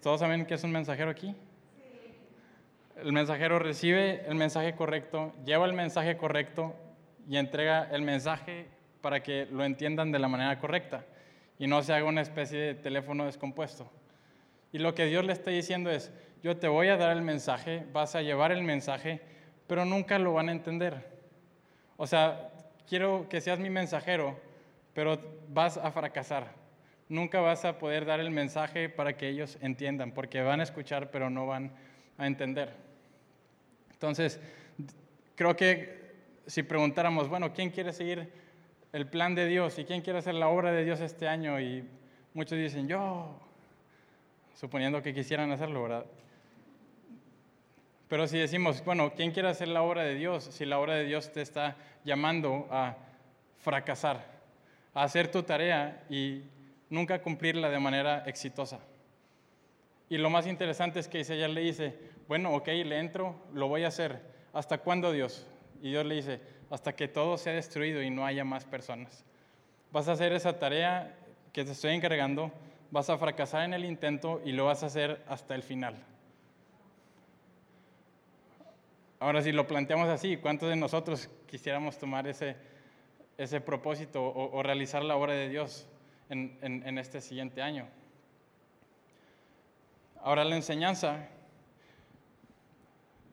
¿Todos 0.00 0.20
saben 0.20 0.46
qué 0.46 0.54
es 0.54 0.62
un 0.62 0.70
mensajero 0.70 1.10
aquí? 1.10 1.34
El 3.02 3.12
mensajero 3.12 3.58
recibe 3.58 4.24
el 4.28 4.36
mensaje 4.36 4.76
correcto, 4.76 5.34
lleva 5.44 5.66
el 5.66 5.72
mensaje 5.72 6.16
correcto 6.16 6.76
y 7.28 7.36
entrega 7.36 7.88
el 7.92 8.02
mensaje 8.02 8.66
para 9.00 9.22
que 9.22 9.46
lo 9.50 9.64
entiendan 9.64 10.12
de 10.12 10.18
la 10.18 10.28
manera 10.28 10.58
correcta 10.58 11.04
y 11.58 11.66
no 11.66 11.82
se 11.82 11.92
haga 11.92 12.06
una 12.06 12.22
especie 12.22 12.58
de 12.58 12.74
teléfono 12.74 13.26
descompuesto. 13.26 13.90
Y 14.72 14.78
lo 14.78 14.94
que 14.94 15.06
Dios 15.06 15.24
le 15.24 15.32
está 15.32 15.50
diciendo 15.50 15.90
es, 15.90 16.12
yo 16.42 16.56
te 16.56 16.68
voy 16.68 16.88
a 16.88 16.96
dar 16.96 17.16
el 17.16 17.22
mensaje, 17.22 17.84
vas 17.92 18.14
a 18.14 18.22
llevar 18.22 18.50
el 18.50 18.62
mensaje, 18.62 19.20
pero 19.66 19.84
nunca 19.84 20.18
lo 20.18 20.32
van 20.32 20.48
a 20.48 20.52
entender. 20.52 21.18
O 21.96 22.06
sea, 22.06 22.50
quiero 22.88 23.28
que 23.28 23.40
seas 23.40 23.58
mi 23.58 23.68
mensajero, 23.68 24.40
pero 24.94 25.20
vas 25.48 25.76
a 25.76 25.90
fracasar. 25.92 26.54
Nunca 27.08 27.40
vas 27.40 27.64
a 27.64 27.78
poder 27.78 28.06
dar 28.06 28.20
el 28.20 28.30
mensaje 28.30 28.88
para 28.88 29.16
que 29.16 29.28
ellos 29.28 29.58
entiendan, 29.60 30.12
porque 30.12 30.40
van 30.40 30.60
a 30.60 30.62
escuchar, 30.62 31.10
pero 31.10 31.28
no 31.28 31.46
van 31.46 31.72
a 32.16 32.26
entender. 32.26 32.72
Entonces, 33.92 34.40
creo 35.34 35.56
que 35.56 35.99
si 36.50 36.62
preguntáramos, 36.62 37.28
bueno, 37.28 37.52
¿quién 37.52 37.70
quiere 37.70 37.92
seguir 37.92 38.30
el 38.92 39.06
plan 39.06 39.34
de 39.34 39.46
Dios 39.46 39.78
y 39.78 39.84
quién 39.84 40.02
quiere 40.02 40.18
hacer 40.18 40.34
la 40.34 40.48
obra 40.48 40.72
de 40.72 40.84
Dios 40.84 41.00
este 41.00 41.28
año? 41.28 41.60
Y 41.60 41.84
muchos 42.34 42.58
dicen, 42.58 42.88
yo, 42.88 43.40
suponiendo 44.54 45.02
que 45.02 45.14
quisieran 45.14 45.52
hacerlo, 45.52 45.82
¿verdad? 45.82 46.06
Pero 48.08 48.26
si 48.26 48.38
decimos, 48.38 48.84
bueno, 48.84 49.12
¿quién 49.14 49.30
quiere 49.30 49.48
hacer 49.48 49.68
la 49.68 49.82
obra 49.82 50.02
de 50.02 50.16
Dios? 50.16 50.44
Si 50.44 50.64
la 50.64 50.80
obra 50.80 50.94
de 50.94 51.04
Dios 51.04 51.32
te 51.32 51.42
está 51.42 51.76
llamando 52.04 52.66
a 52.70 52.96
fracasar, 53.58 54.40
a 54.92 55.04
hacer 55.04 55.30
tu 55.30 55.44
tarea 55.44 56.02
y 56.10 56.42
nunca 56.88 57.22
cumplirla 57.22 57.70
de 57.70 57.78
manera 57.78 58.24
exitosa. 58.26 58.80
Y 60.08 60.18
lo 60.18 60.28
más 60.28 60.48
interesante 60.48 60.98
es 60.98 61.06
que 61.06 61.20
Isaías 61.20 61.50
le 61.50 61.60
dice, 61.60 61.96
bueno, 62.26 62.52
ok, 62.54 62.66
le 62.66 62.98
entro, 62.98 63.36
lo 63.54 63.68
voy 63.68 63.84
a 63.84 63.88
hacer. 63.88 64.20
¿Hasta 64.52 64.78
cuándo 64.78 65.12
Dios? 65.12 65.46
Y 65.80 65.90
Dios 65.90 66.04
le 66.04 66.16
dice, 66.16 66.40
hasta 66.70 66.94
que 66.94 67.08
todo 67.08 67.36
sea 67.38 67.54
destruido 67.54 68.02
y 68.02 68.10
no 68.10 68.24
haya 68.24 68.44
más 68.44 68.64
personas. 68.64 69.24
Vas 69.92 70.08
a 70.08 70.12
hacer 70.12 70.32
esa 70.32 70.58
tarea 70.58 71.16
que 71.52 71.64
te 71.64 71.72
estoy 71.72 71.94
encargando, 71.94 72.52
vas 72.90 73.10
a 73.10 73.18
fracasar 73.18 73.64
en 73.64 73.74
el 73.74 73.84
intento 73.84 74.40
y 74.44 74.52
lo 74.52 74.66
vas 74.66 74.82
a 74.82 74.86
hacer 74.86 75.22
hasta 75.26 75.54
el 75.54 75.62
final. 75.62 75.96
Ahora, 79.18 79.42
si 79.42 79.52
lo 79.52 79.66
planteamos 79.66 80.08
así, 80.08 80.36
¿cuántos 80.36 80.68
de 80.68 80.76
nosotros 80.76 81.28
quisiéramos 81.46 81.98
tomar 81.98 82.26
ese, 82.26 82.56
ese 83.36 83.60
propósito 83.60 84.24
o, 84.24 84.62
realizar 84.62 85.04
la 85.04 85.16
obra 85.16 85.34
de 85.34 85.48
Dios 85.48 85.86
en, 86.30 86.58
en 86.62 86.98
este 86.98 87.20
siguiente 87.20 87.60
año? 87.60 87.86
Ahora, 90.22 90.44
la 90.44 90.56
enseñanza 90.56 91.28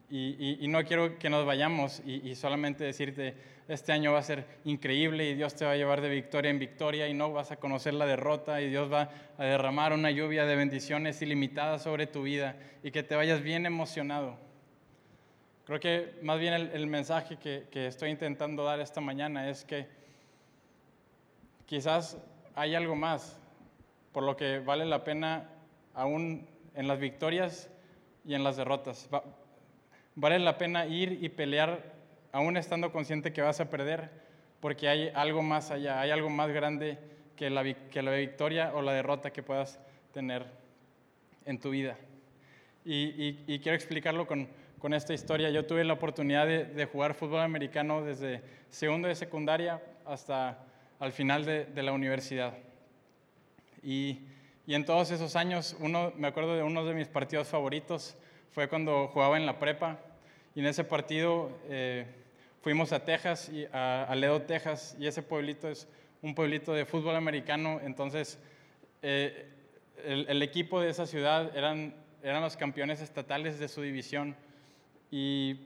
y, 0.09 0.65
no 0.69 0.83
quiero 0.85 1.19
que 1.19 1.29
nos 1.29 1.45
vayamos 1.45 2.01
y, 2.05 2.33
solamente 2.35 2.85
decirte, 2.85 3.35
este 3.67 3.91
año 3.91 4.13
va 4.13 4.19
a 4.19 4.23
ser 4.23 4.45
increíble 4.63 5.29
y 5.29 5.35
Dios 5.35 5.53
te 5.55 5.65
va 5.65 5.71
a 5.71 5.75
llevar 5.75 5.99
de 5.99 6.09
victoria 6.09 6.49
en 6.49 6.59
victoria 6.59 7.09
y 7.09 7.13
no 7.13 7.33
vas 7.33 7.51
a 7.51 7.57
conocer 7.57 7.93
la 7.93 8.05
derrota 8.05 8.61
y 8.61 8.69
Dios 8.69 8.91
va 8.91 9.09
a 9.37 9.43
derramar 9.43 9.91
una 9.91 10.09
lluvia 10.09 10.45
de 10.45 10.55
bendiciones 10.55 11.21
ilimitadas 11.21 11.83
sobre 11.83 12.07
tu 12.07 12.23
vida 12.23 12.55
y 12.83 12.91
que 12.91 13.03
te 13.03 13.15
vayas 13.15 13.41
bien 13.41 13.65
emocionado. 13.65 14.37
Creo 15.65 15.81
que 15.81 16.17
más 16.21 16.39
bien 16.39 16.53
el, 16.53 16.87
mensaje 16.87 17.35
que, 17.35 17.87
estoy 17.87 18.11
intentando 18.11 18.63
dar 18.63 18.79
esta 18.79 19.01
mañana 19.01 19.49
es 19.49 19.65
que 19.65 19.87
quizás 21.65 22.17
hay 22.55 22.75
algo 22.75 22.95
más 22.95 23.37
por 24.13 24.23
lo 24.23 24.37
que 24.37 24.59
vale 24.59 24.85
la 24.85 25.03
pena 25.03 25.49
aún 25.93 26.47
en 26.73 26.87
las 26.87 26.99
victorias 26.99 27.69
y 28.23 28.33
en 28.33 28.45
las 28.45 28.55
derrotas 28.55 29.09
vale 30.17 30.39
la 30.39 30.57
pena 30.57 30.87
ir 30.87 31.19
y 31.21 31.29
pelear 31.29 31.93
aún 32.31 32.57
estando 32.57 32.91
consciente 32.91 33.31
que 33.31 33.41
vas 33.43 33.59
a 33.59 33.69
perder, 33.69 34.09
porque 34.59 34.89
hay 34.89 35.11
algo 35.13 35.43
más 35.43 35.69
allá, 35.69 36.01
hay 36.01 36.09
algo 36.09 36.29
más 36.29 36.49
grande 36.49 36.97
que 37.35 37.51
la, 37.51 37.63
que 37.63 38.01
la 38.01 38.11
victoria 38.11 38.71
o 38.73 38.81
la 38.81 38.93
derrota 38.93 39.31
que 39.31 39.43
puedas 39.43 39.79
tener 40.13 40.45
en 41.45 41.59
tu 41.59 41.69
vida. 41.69 41.97
Y, 42.83 43.59
quiero 43.59 43.75
explicarlo 43.75 44.25
con, 44.25 44.47
con, 44.79 44.93
esta 44.93 45.13
historia. 45.13 45.51
Yo 45.51 45.65
tuve 45.65 45.83
la 45.83 45.93
oportunidad 45.93 46.47
de, 46.47 46.85
jugar 46.85 47.13
fútbol 47.13 47.41
americano 47.41 48.01
desde 48.01 48.41
segundo 48.69 49.07
de 49.07 49.15
secundaria 49.15 49.83
hasta 50.05 50.57
al 50.99 51.11
final 51.11 51.45
de, 51.45 51.65
de 51.65 51.83
la 51.83 51.91
universidad. 51.91 52.57
Y, 53.83 54.21
y, 54.65 54.73
en 54.73 54.83
todos 54.83 55.11
esos 55.11 55.35
años, 55.35 55.75
uno, 55.79 56.11
me 56.17 56.27
acuerdo 56.27 56.55
de 56.55 56.63
uno 56.63 56.85
de 56.85 56.95
mis 56.95 57.07
partidos 57.07 57.49
favoritos, 57.49 58.17
fue 58.51 58.67
cuando 58.67 59.09
jugaba 59.09 59.37
en 59.37 59.45
la 59.45 59.59
prepa 59.59 59.99
y 60.57 60.59
en 60.59 60.65
ese 60.65 60.83
partido 60.83 61.51
eh, 61.69 62.07
fuimos 62.63 62.91
a 62.91 63.05
Texas, 63.05 63.47
y 63.47 63.67
a, 63.71 64.11
Ledo, 64.15 64.41
Texas, 64.41 64.97
y 64.99 65.05
ese 65.05 65.21
pueblito 65.21 65.69
es 65.69 65.87
un 66.23 66.33
pueblito 66.33 66.73
de 66.73 66.83
fútbol 66.83 67.15
americano. 67.15 67.79
Entonces, 67.83 68.39
eh, 69.03 69.51
el, 70.03 70.41
equipo 70.41 70.81
de 70.81 70.89
esa 70.89 71.05
ciudad 71.05 71.55
eran, 71.55 71.93
eran 72.23 72.41
los 72.41 72.57
campeones 72.57 73.01
estatales 73.01 73.59
de 73.59 73.67
su 73.67 73.83
división. 73.83 74.35
Y 75.11 75.59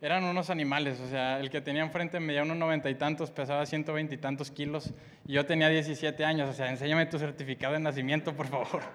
eran 0.00 0.22
unos 0.22 0.48
animales, 0.48 1.00
o 1.00 1.08
sea, 1.08 1.40
el 1.40 1.50
que 1.50 1.60
tenía 1.60 1.82
enfrente 1.82 2.20
medía 2.20 2.44
unos 2.44 2.58
noventa 2.58 2.88
y 2.90 2.94
tantos, 2.94 3.32
pesaba 3.32 3.66
ciento 3.66 3.92
veinte 3.92 4.14
y 4.14 4.18
tantos 4.18 4.52
kilos, 4.52 4.94
y 5.26 5.32
yo 5.32 5.44
tenía 5.44 5.68
17 5.68 6.24
años, 6.24 6.48
o 6.48 6.52
sea, 6.52 6.70
enséñame 6.70 7.06
tu 7.06 7.18
certificado 7.18 7.74
de 7.74 7.80
nacimiento, 7.80 8.36
por 8.36 8.46
favor. 8.46 8.82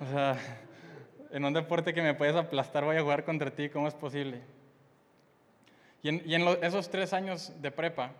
O 0.00 0.06
sea, 0.12 0.38
en 1.30 1.44
un 1.44 1.52
deporte 1.52 1.94
que 1.94 2.02
me 2.02 2.14
puedes 2.14 2.36
aplastar 2.36 2.84
voy 2.84 2.96
a 2.96 3.02
jugar 3.02 3.24
contra 3.24 3.50
ti, 3.50 3.68
¿cómo 3.68 3.88
es 3.88 3.94
posible? 3.94 4.40
Y 6.02 6.34
en, 6.34 6.48
esos 6.62 6.90
tres 6.90 7.12
años 7.12 7.52
de 7.60 7.70
prepa, 7.70 8.12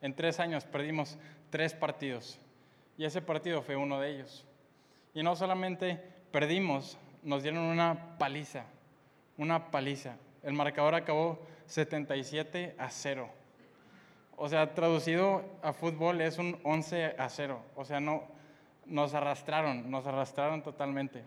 en 0.00 0.14
tres 0.14 0.40
años 0.40 0.64
perdimos 0.64 1.18
tres 1.50 1.74
partidos. 1.74 2.38
Y 2.96 3.04
ese 3.04 3.20
partido 3.20 3.62
fue 3.62 3.76
uno 3.76 4.00
de 4.00 4.10
ellos. 4.10 4.46
Y 5.14 5.22
no 5.22 5.36
solamente 5.36 6.00
perdimos, 6.32 6.98
nos 7.22 7.42
dieron 7.42 7.62
una 7.62 8.16
paliza, 8.18 8.64
una 9.36 9.70
paliza. 9.70 10.16
El 10.42 10.54
marcador 10.54 10.94
acabó 10.94 11.38
77 11.66 12.74
a 12.78 12.90
0. 12.90 13.28
O 14.36 14.48
sea, 14.48 14.74
traducido 14.74 15.44
a 15.62 15.72
fútbol 15.72 16.20
es 16.20 16.38
un 16.38 16.58
11 16.62 17.16
a 17.18 17.28
0. 17.28 17.60
O 17.76 17.84
sea, 17.84 18.00
no, 18.00 18.24
nos 18.86 19.14
arrastraron, 19.14 19.90
nos 19.90 20.06
arrastraron 20.06 20.62
totalmente 20.62 21.24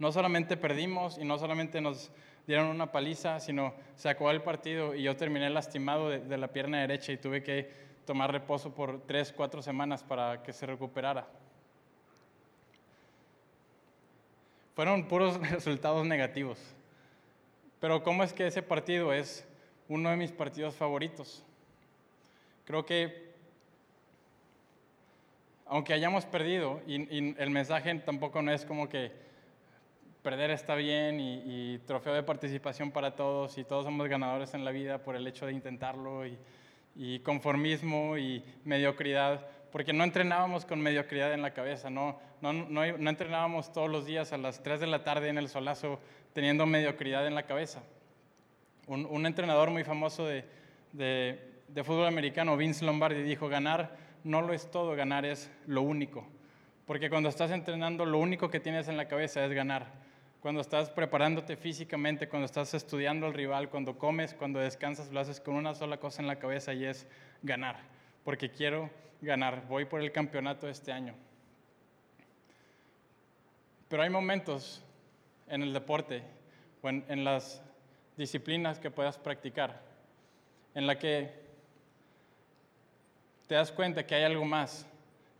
no 0.00 0.10
solamente 0.10 0.56
perdimos 0.56 1.18
y 1.18 1.24
no 1.24 1.38
solamente 1.38 1.80
nos 1.80 2.10
dieron 2.46 2.68
una 2.68 2.90
paliza, 2.90 3.38
sino 3.38 3.74
se 3.94 4.08
acabó 4.08 4.30
el 4.30 4.42
partido 4.42 4.94
y 4.94 5.02
yo 5.02 5.14
terminé 5.14 5.48
lastimado 5.50 6.08
de, 6.08 6.38
la 6.38 6.48
pierna 6.48 6.80
derecha 6.80 7.12
y 7.12 7.18
tuve 7.18 7.42
que 7.42 7.70
tomar 8.06 8.32
reposo 8.32 8.74
por 8.74 9.02
tres, 9.06 9.30
cuatro 9.30 9.60
semanas 9.60 10.02
para 10.02 10.42
que 10.42 10.54
se 10.54 10.64
recuperara. 10.64 11.28
Fueron 14.74 15.06
puros 15.06 15.38
resultados 15.50 16.06
negativos. 16.06 16.58
Pero 17.78 18.02
¿cómo 18.02 18.24
es 18.24 18.32
que 18.32 18.46
ese 18.46 18.62
partido 18.62 19.12
es 19.12 19.46
uno 19.86 20.08
de 20.08 20.16
mis 20.16 20.32
partidos 20.32 20.74
favoritos? 20.74 21.44
Creo 22.64 22.86
que 22.86 23.28
aunque 25.66 25.92
hayamos 25.92 26.24
perdido, 26.24 26.80
y 26.86 27.40
el 27.40 27.50
mensaje 27.50 27.94
tampoco 27.96 28.42
no 28.42 28.50
es 28.50 28.64
como 28.64 28.88
que 28.88 29.29
perder 30.22 30.50
está 30.50 30.74
bien 30.74 31.18
y, 31.20 31.78
trofeo 31.86 32.14
de 32.14 32.22
participación 32.22 32.90
para 32.90 33.14
todos 33.14 33.56
y 33.58 33.64
todos 33.64 33.84
somos 33.84 34.08
ganadores 34.08 34.54
en 34.54 34.64
la 34.64 34.70
vida 34.70 34.98
por 34.98 35.16
el 35.16 35.26
hecho 35.26 35.46
de 35.46 35.52
intentarlo 35.52 36.24
y, 36.26 37.18
conformismo 37.20 38.18
y 38.18 38.44
mediocridad, 38.64 39.46
porque 39.72 39.92
no 39.92 40.04
entrenábamos 40.04 40.66
con 40.66 40.80
mediocridad 40.80 41.32
en 41.32 41.40
la 41.40 41.52
cabeza, 41.54 41.88
no, 41.88 42.18
no, 42.42 42.52
no, 42.52 42.84
entrenábamos 42.84 43.72
todos 43.72 43.88
los 43.88 44.04
días 44.04 44.32
a 44.32 44.38
las 44.38 44.62
3 44.62 44.80
de 44.80 44.86
la 44.86 45.02
tarde 45.02 45.28
en 45.28 45.38
el 45.38 45.48
solazo 45.48 46.00
teniendo 46.34 46.66
mediocridad 46.66 47.26
en 47.26 47.34
la 47.34 47.44
cabeza. 47.44 47.82
Un, 48.86 49.24
entrenador 49.24 49.70
muy 49.70 49.84
famoso 49.84 50.26
de, 50.26 50.44
de 50.92 51.84
fútbol 51.84 52.06
americano, 52.06 52.56
Vince 52.56 52.84
Lombardi, 52.84 53.22
dijo, 53.22 53.48
ganar 53.48 53.96
no 54.24 54.42
lo 54.42 54.52
es 54.52 54.70
todo, 54.70 54.94
ganar 54.94 55.24
es 55.24 55.50
lo 55.66 55.82
único. 55.82 56.26
Porque 56.86 57.08
cuando 57.08 57.28
estás 57.28 57.50
entrenando, 57.50 58.04
lo 58.04 58.18
único 58.18 58.50
que 58.50 58.60
tienes 58.60 58.88
en 58.88 58.96
la 58.96 59.06
cabeza 59.06 59.44
es 59.44 59.52
ganar. 59.52 59.86
Cuando 60.40 60.60
estás 60.60 60.88
preparándote 60.90 61.56
físicamente, 61.56 62.28
cuando 62.28 62.46
estás 62.46 62.72
estudiando 62.74 63.26
al 63.26 63.34
rival, 63.34 63.68
cuando 63.68 63.98
comes, 63.98 64.34
cuando 64.34 64.58
descansas, 64.58 65.12
lo 65.12 65.20
haces 65.20 65.40
con 65.40 65.54
una 65.54 65.74
sola 65.74 65.98
cosa 65.98 66.22
en 66.22 66.28
la 66.28 66.38
cabeza 66.38 66.72
y 66.72 66.84
es 66.84 67.06
ganar. 67.42 67.78
Porque 68.24 68.50
quiero 68.50 68.90
ganar, 69.20 69.66
voy 69.68 69.84
por 69.84 70.00
el 70.00 70.12
campeonato 70.12 70.68
este 70.68 70.92
año. 70.92 71.14
Pero 73.88 74.02
hay 74.02 74.10
momentos 74.10 74.82
en 75.48 75.62
el 75.62 75.72
deporte 75.72 76.22
o 76.82 76.88
en, 76.88 77.04
en 77.08 77.24
las 77.24 77.62
disciplinas 78.16 78.78
que 78.78 78.90
puedas 78.90 79.18
practicar 79.18 79.82
en 80.74 80.86
la 80.86 80.98
que 80.98 81.34
te 83.46 83.56
das 83.56 83.72
cuenta 83.72 84.06
que 84.06 84.14
hay 84.14 84.22
algo 84.22 84.44
más 84.44 84.86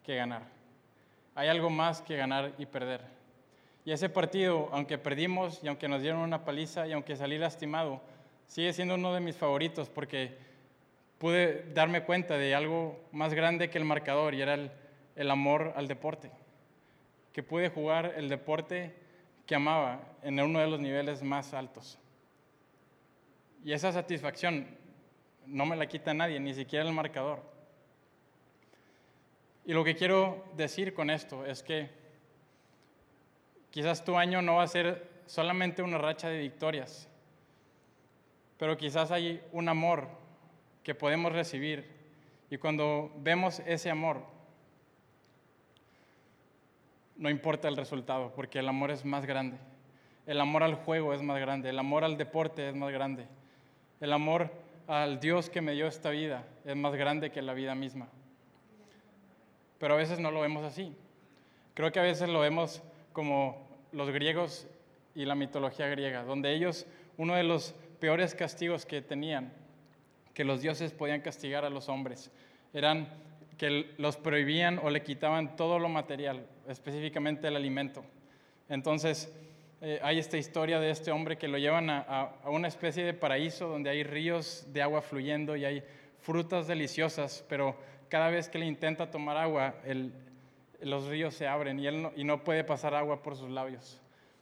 que 0.05 0.17
ganar 0.17 0.61
hay 1.35 1.49
algo 1.49 1.71
más 1.71 2.03
que 2.03 2.17
ganar 2.17 2.53
y 2.59 2.67
perder. 2.67 3.20
Y 3.85 3.93
ese 3.93 4.09
partido, 4.09 4.69
aunque 4.73 4.99
perdimos 4.99 5.61
y 5.63 5.69
aunque 5.69 5.89
nos 5.89 6.03
dieron 6.03 6.21
una 6.21 6.45
paliza 6.45 6.87
y 6.87 6.93
aunque 6.93 7.17
salí 7.17 7.39
lastimado, 7.39 8.01
sigue 8.47 8.73
siendo 8.73 8.95
uno 8.95 9.15
de 9.15 9.21
mis 9.21 9.37
favoritos 9.37 9.89
porque 9.89 10.37
pude 11.19 11.65
darme 11.73 12.03
cuenta 12.03 12.37
de 12.37 12.55
algo 12.55 12.99
más 13.13 13.33
grande 13.33 13.71
que 13.71 13.79
el 13.79 13.85
marcador 13.85 14.35
y 14.35 14.43
era 14.43 14.55
el, 14.55 15.31
amor 15.31 15.73
al 15.77 15.89
deporte. 15.89 16.31
Que 17.33 17.43
pude 17.43 17.69
jugar 17.69 18.15
el 18.17 18.29
deporte 18.29 18.95
que 19.47 19.55
amaba 19.55 20.01
en 20.23 20.41
uno 20.41 20.61
de 20.61 20.67
los 20.67 20.81
niveles 20.81 21.23
más 21.23 21.55
altos. 21.55 21.99
Y 23.65 23.73
esa 23.73 23.93
satisfacción 23.93 24.67
no 25.47 25.67
me 25.67 25.77
la 25.77 25.87
quita 25.87 26.15
nadie, 26.15 26.41
ni 26.41 26.55
siquiera 26.55 26.87
el 26.87 26.95
marcador. 26.95 27.43
Y 29.65 29.73
lo 29.73 29.85
que 29.85 29.95
quiero 29.95 30.45
decir 30.57 30.95
con 30.95 31.11
esto 31.11 31.45
es 31.45 31.63
que 31.63 32.00
quizás 33.71 34.05
tu 34.05 34.17
año 34.17 34.43
no 34.43 34.57
va 34.57 34.65
a 34.65 34.69
ser 34.69 35.09
solamente 35.27 35.83
una 35.83 35.99
racha 35.99 36.29
de 36.29 36.39
victorias, 36.39 37.09
pero 38.59 38.77
quizás 38.77 39.11
hay 39.11 39.43
un 39.53 39.69
amor 39.69 40.09
que 40.83 40.95
podemos 40.95 41.33
recibir 41.33 41.89
y 42.51 42.59
cuando 42.59 43.13
vemos 43.19 43.61
ese 43.67 43.91
amor, 43.91 44.23
no 47.17 47.31
importa 47.31 47.69
el 47.69 47.77
resultado, 47.77 48.33
porque 48.35 48.59
el 48.59 48.69
amor 48.69 48.91
es 48.91 49.05
más 49.05 49.27
grande. 49.27 49.59
El 50.27 50.41
amor 50.41 50.63
al 50.63 50.75
juego 50.75 51.13
es 51.13 51.23
más 51.23 51.39
grande, 51.41 51.71
el 51.71 51.79
amor 51.79 52.05
al 52.05 52.17
deporte 52.17 52.69
es 52.69 52.75
más 52.75 52.93
grande, 52.93 53.27
el 54.01 54.13
amor 54.13 54.53
al 54.87 55.21
Dios 55.21 55.51
que 55.51 55.61
me 55.61 55.73
dio 55.73 55.87
esta 55.87 56.11
vida 56.11 56.45
es 56.65 56.77
más 56.77 56.95
grande 56.95 57.31
que 57.31 57.43
la 57.43 57.55
vida 57.55 57.75
misma 57.75 58.09
pero 59.81 59.95
a 59.95 59.97
veces 59.97 60.21
no 60.21 60.31
lo 60.31 60.43
vemos 60.43 60.63
así. 60.63 60.95
Creo 61.73 61.91
que 61.91 61.99
a 61.99 62.03
veces 62.03 62.29
lo 62.29 62.41
vemos 62.41 62.83
como 63.13 63.69
los 63.93 64.11
griegos 64.11 64.67
y 65.15 65.25
la 65.25 65.35
mitología 65.35 65.89
griega, 65.89 66.25
donde 66.25 66.55
ellos, 66.55 66.87
uno 67.17 67.35
de 67.35 67.43
los 67.43 67.75
peores 67.99 68.35
castigos 68.35 68.87
que 68.87 69.03
tenían, 69.03 69.53
que 70.35 70.45
los 70.45 70.63
dioses 70.63 70.93
podían 70.93 71.21
castigar 71.21 71.65
a 71.65 71.71
los 71.71 71.89
hombres, 71.89 72.31
eran 72.73 73.09
que 73.59 73.93
los 73.99 74.17
prohibían 74.17 74.79
o 74.83 74.91
le 74.91 75.03
quitaban 75.03 75.57
todo 75.57 75.79
lo 75.79 75.89
material, 75.89 76.47
específicamente 76.67 77.49
el 77.49 77.57
alimento. 77.57 78.05
Entonces, 78.69 79.33
eh, 79.83 79.99
hay 80.03 80.19
esta 80.19 80.39
historia 80.39 80.79
de 80.81 80.91
este 80.91 81.11
hombre 81.11 81.37
que 81.37 81.49
lo 81.49 81.59
llevan 81.59 81.91
a, 81.91 82.01
a, 82.01 82.51
una 82.51 82.69
especie 82.69 83.05
de 83.05 83.13
paraíso 83.13 83.69
donde 83.69 83.91
hay 83.91 84.03
ríos 84.05 84.67
de 84.73 84.83
agua 84.83 85.03
fluyendo 85.03 85.57
y 85.57 85.65
hay 85.65 85.83
frutas 86.21 86.67
deliciosas, 86.67 87.45
pero 87.49 87.77
cada 88.09 88.31
vez 88.31 88.49
que 88.49 88.59
le 88.59 88.67
intenta 88.67 89.11
tomar 89.11 89.37
agua, 89.37 89.75
los 90.83 91.07
ríos 91.07 91.35
se 91.35 91.47
abren 91.47 91.79
y 91.81 91.87
él 91.87 92.03
no, 92.03 92.13
y 92.17 92.25
no 92.25 92.45
puede 92.45 92.65
pasar 92.65 92.95
agua 92.95 93.23
por 93.23 93.37
sus 93.37 93.51
labios. 93.51 94.01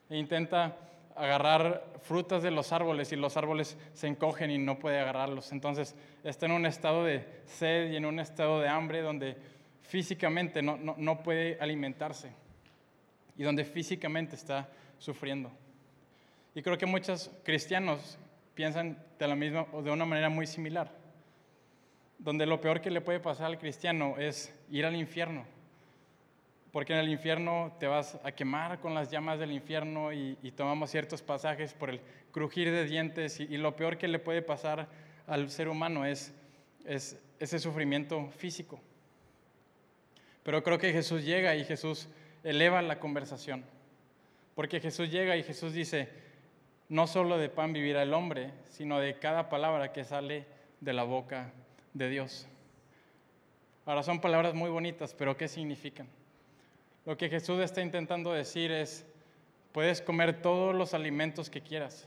E 0.09 0.17
intenta 0.17 0.77
agarrar 1.15 1.85
frutas 2.03 2.43
de 2.43 2.51
los 2.51 2.73
árboles 2.73 3.13
y 3.13 3.17
los 3.17 3.37
árboles 3.37 3.77
se 3.93 4.07
encogen 4.07 4.51
y 4.51 4.59
no 4.59 4.79
puede 4.79 5.01
agarrarlos. 5.01 5.53
Entonces 5.53 5.97
está 6.23 6.47
en 6.47 6.53
un 6.53 6.67
estado 6.67 7.05
de 7.05 7.43
sed 7.45 7.91
y 7.91 7.97
en 7.97 8.05
un 8.05 8.21
estado 8.21 8.61
de 8.61 8.69
hambre 8.69 9.03
donde 9.03 9.37
físicamente 9.83 10.63
no, 10.63 10.77
no 10.77 11.23
puede 11.23 11.59
alimentarse 11.61 12.33
y 13.37 13.43
donde 13.43 13.65
físicamente 13.65 14.37
está 14.37 14.69
sufriendo. 14.99 15.51
Y 16.55 16.63
creo 16.63 16.79
que 16.79 16.87
muchos 16.87 17.31
cristianos 17.45 18.19
piensan 18.55 18.99
de 19.19 19.29
la 19.29 19.35
misma 19.35 19.67
o 19.73 19.83
de 19.83 19.91
una 19.91 20.05
manera 20.05 20.29
muy 20.29 20.47
similar 20.47 20.99
donde 22.19 22.47
lo 22.47 22.61
peor 22.61 22.81
que 22.81 22.91
le 22.91 23.01
puede 23.01 23.21
pasar 23.21 23.47
al 23.47 23.59
cristiano 23.59 24.17
es 24.19 24.53
ir 24.71 24.85
al 24.85 24.97
infierno. 24.97 25.45
Porque 26.73 26.93
en 26.93 26.99
el 26.99 27.09
infierno 27.09 27.75
te 27.81 27.87
vas 27.87 28.19
a 28.23 28.33
quemar 28.33 28.81
con 28.81 28.95
las 28.95 29.11
llamas 29.11 29.39
del 29.39 29.53
infierno 29.53 30.13
y, 30.13 30.37
tomamos 30.57 30.91
ciertos 30.91 31.23
pasajes 31.23 31.73
por 31.73 31.91
el 31.91 32.01
crujir 32.31 32.71
de 32.71 32.85
dientes 32.85 33.41
y, 33.41 33.57
lo 33.57 33.75
peor 33.77 33.97
que 33.97 34.09
le 34.09 34.19
puede 34.19 34.43
pasar 34.43 34.89
al 35.27 35.51
ser 35.51 35.69
humano 35.69 36.05
es, 36.05 36.35
es 36.85 37.19
ese 37.41 37.59
sufrimiento 37.59 38.29
físico. 38.37 38.81
Pero 40.43 40.63
creo 40.63 40.79
que 40.79 40.93
Jesús 40.93 41.25
llega 41.25 41.57
y 41.57 41.65
Jesús 41.65 42.09
eleva 42.45 42.83
la 42.83 42.99
conversación. 42.99 43.65
Porque 44.55 44.81
Jesús 44.81 45.11
llega 45.11 45.37
y 45.37 45.43
Jesús 45.43 45.73
dice, 45.73 46.09
no 46.89 47.07
solo 47.07 47.39
de 47.39 47.49
pan 47.49 47.73
vivirá 47.73 48.03
el 48.03 48.15
hombre, 48.15 48.53
sino 48.71 48.99
de 48.99 49.19
cada 49.19 49.49
palabra 49.49 49.93
que 49.93 50.05
sale 50.05 50.47
de 50.81 50.93
la 50.93 51.05
boca 51.05 51.53
de 51.95 52.09
Dios. 52.09 52.47
Ahora 53.85 54.03
son 54.03 54.21
palabras 54.21 54.55
muy 54.55 54.71
bonitas, 54.71 55.15
pero 55.15 55.37
¿qué 55.37 55.49
significan? 55.49 56.09
Lo 57.09 57.17
que 57.17 57.31
Jesús 57.31 57.59
está 57.61 57.81
intentando 57.81 58.35
decir 58.35 58.71
es, 58.71 59.07
puedes 59.73 60.03
comer 60.03 60.43
todos 60.43 60.75
los 60.75 60.93
alimentos 60.93 61.49
que 61.49 61.63
quieras, 61.63 62.07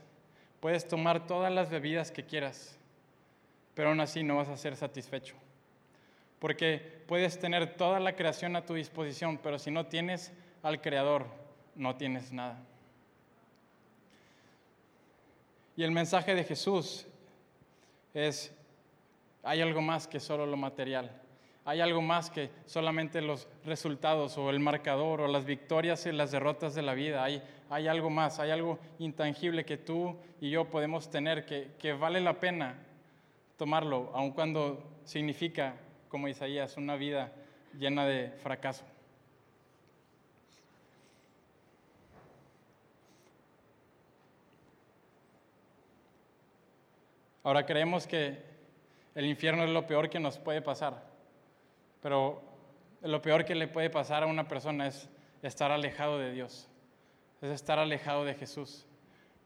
puedes 0.60 0.86
tomar 0.86 1.26
todas 1.26 1.52
las 1.52 1.70
bebidas 1.70 2.12
que 2.12 2.24
quieras, 2.24 2.78
pero 3.74 3.88
aún 3.88 3.98
así 3.98 4.22
no 4.22 4.36
vas 4.36 4.48
a 4.48 4.56
ser 4.56 4.76
satisfecho. 4.76 5.34
Porque 6.38 7.02
puedes 7.08 7.36
tener 7.36 7.74
toda 7.74 7.98
la 7.98 8.14
creación 8.14 8.54
a 8.54 8.64
tu 8.64 8.74
disposición, 8.74 9.38
pero 9.38 9.58
si 9.58 9.72
no 9.72 9.86
tienes 9.86 10.30
al 10.62 10.80
Creador, 10.80 11.26
no 11.74 11.96
tienes 11.96 12.30
nada. 12.30 12.62
Y 15.74 15.82
el 15.82 15.90
mensaje 15.90 16.32
de 16.36 16.44
Jesús 16.44 17.08
es, 18.14 18.54
hay 19.42 19.62
algo 19.62 19.82
más 19.82 20.06
que 20.06 20.20
solo 20.20 20.46
lo 20.46 20.56
material. 20.56 21.21
Hay 21.64 21.80
algo 21.80 22.02
más 22.02 22.28
que 22.28 22.50
solamente 22.66 23.20
los 23.20 23.48
resultados 23.64 24.36
o 24.36 24.50
el 24.50 24.58
marcador 24.58 25.20
o 25.20 25.28
las 25.28 25.44
victorias 25.44 26.06
y 26.06 26.12
las 26.12 26.32
derrotas 26.32 26.74
de 26.74 26.82
la 26.82 26.94
vida. 26.94 27.22
Hay, 27.22 27.40
hay 27.70 27.86
algo 27.86 28.10
más, 28.10 28.40
hay 28.40 28.50
algo 28.50 28.80
intangible 28.98 29.64
que 29.64 29.76
tú 29.76 30.16
y 30.40 30.50
yo 30.50 30.68
podemos 30.68 31.08
tener 31.08 31.46
que, 31.46 31.70
que 31.78 31.92
vale 31.92 32.20
la 32.20 32.40
pena 32.40 32.76
tomarlo, 33.56 34.10
aun 34.12 34.32
cuando 34.32 34.82
significa, 35.04 35.76
como 36.08 36.26
Isaías, 36.26 36.76
una 36.76 36.96
vida 36.96 37.32
llena 37.78 38.06
de 38.06 38.30
fracaso. 38.42 38.84
Ahora 47.44 47.66
creemos 47.66 48.06
que 48.06 48.38
el 49.14 49.26
infierno 49.26 49.64
es 49.64 49.70
lo 49.70 49.86
peor 49.86 50.08
que 50.10 50.20
nos 50.20 50.38
puede 50.38 50.62
pasar, 50.62 51.11
pero 52.02 52.42
lo 53.00 53.22
peor 53.22 53.44
que 53.44 53.54
le 53.54 53.68
puede 53.68 53.88
pasar 53.88 54.24
a 54.24 54.26
una 54.26 54.46
persona 54.46 54.86
es 54.86 55.08
estar 55.42 55.70
alejado 55.70 56.18
de 56.18 56.32
Dios, 56.32 56.68
es 57.40 57.50
estar 57.50 57.78
alejado 57.78 58.24
de 58.24 58.34
Jesús. 58.34 58.86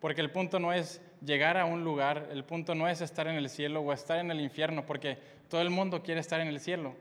Porque 0.01 0.21
el 0.21 0.31
punto 0.31 0.59
no 0.59 0.73
es 0.73 1.01
llegar 1.25 1.57
a 1.57 1.64
un 1.64 1.85
lugar, 1.85 2.29
el 2.31 2.45
punto 2.45 2.75
no 2.75 2.88
es 2.88 3.01
estar 3.01 3.27
en 3.29 3.37
el 3.37 3.49
cielo 3.49 3.81
o 3.81 3.92
estar 3.92 4.19
en 4.19 4.31
el 4.31 4.40
infierno, 4.40 4.85
porque 4.85 5.19
todo 5.49 5.61
el 5.62 5.71
mundo 5.71 6.03
quiere 6.03 6.21
estar 6.21 6.40
en 6.40 6.49
el 6.49 6.61
cielo. 6.61 6.95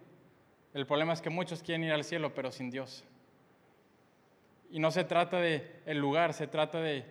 El 0.74 0.86
problema 0.86 1.14
es 1.14 1.22
que 1.22 1.30
muchos 1.30 1.64
quieren 1.64 1.84
ir 1.84 1.92
al 1.92 2.04
cielo, 2.04 2.34
pero 2.34 2.52
sin 2.52 2.70
Dios. 2.70 3.04
Y 4.72 4.80
no 4.80 4.92
se 4.92 5.04
trata 5.04 5.40
de 5.40 5.82
el 5.86 6.00
lugar, 6.00 6.34
se 6.34 6.48
trata 6.48 6.80
de 6.80 7.06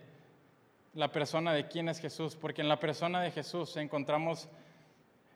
la 0.93 1.11
persona 1.11 1.53
de 1.53 1.67
quién 1.67 1.89
es 1.89 1.99
Jesús, 1.99 2.35
porque 2.35 2.61
en 2.61 2.69
la 2.69 2.79
persona 2.79 3.21
de 3.21 3.31
Jesús 3.31 3.75
encontramos 3.77 4.49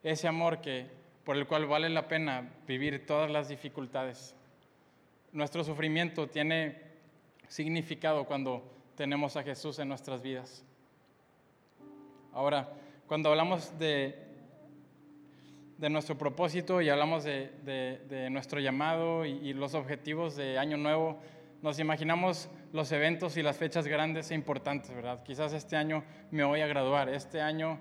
ese 0.03 0.27
amor 0.27 0.61
que, 0.61 0.87
por 1.23 1.37
el 1.37 1.47
cual 1.47 1.65
vale 1.65 1.89
la 1.89 2.07
pena 2.07 2.49
vivir 2.67 3.05
todas 3.05 3.29
las 3.29 3.49
dificultades. 3.49 4.35
Nuestro 5.31 5.63
sufrimiento 5.63 6.27
tiene 6.27 6.81
significado 7.47 8.25
cuando 8.25 8.63
tenemos 8.95 9.35
a 9.37 9.43
Jesús 9.43 9.79
en 9.79 9.87
nuestras 9.87 10.21
vidas. 10.21 10.63
Ahora, 12.33 12.69
cuando 13.07 13.29
hablamos 13.29 13.77
de, 13.79 14.15
de 15.77 15.89
nuestro 15.89 16.17
propósito 16.17 16.81
y 16.81 16.89
hablamos 16.89 17.23
de, 17.23 17.51
de, 18.07 18.29
nuestro 18.29 18.59
llamado 18.59 19.25
y, 19.25 19.31
y, 19.31 19.53
los 19.53 19.73
objetivos 19.73 20.35
de 20.35 20.59
Año 20.59 20.77
Nuevo, 20.77 21.19
nos 21.61 21.79
imaginamos 21.79 22.49
los 22.71 22.91
eventos 22.91 23.35
y 23.37 23.41
las 23.41 23.57
fechas 23.57 23.87
grandes 23.87 24.31
e 24.31 24.35
importantes, 24.35 24.93
¿verdad? 24.93 25.23
Quizás 25.23 25.53
este 25.53 25.75
año 25.75 26.03
me 26.31 26.43
voy 26.43 26.61
a 26.61 26.67
graduar, 26.67 27.09
este 27.09 27.41
año 27.41 27.79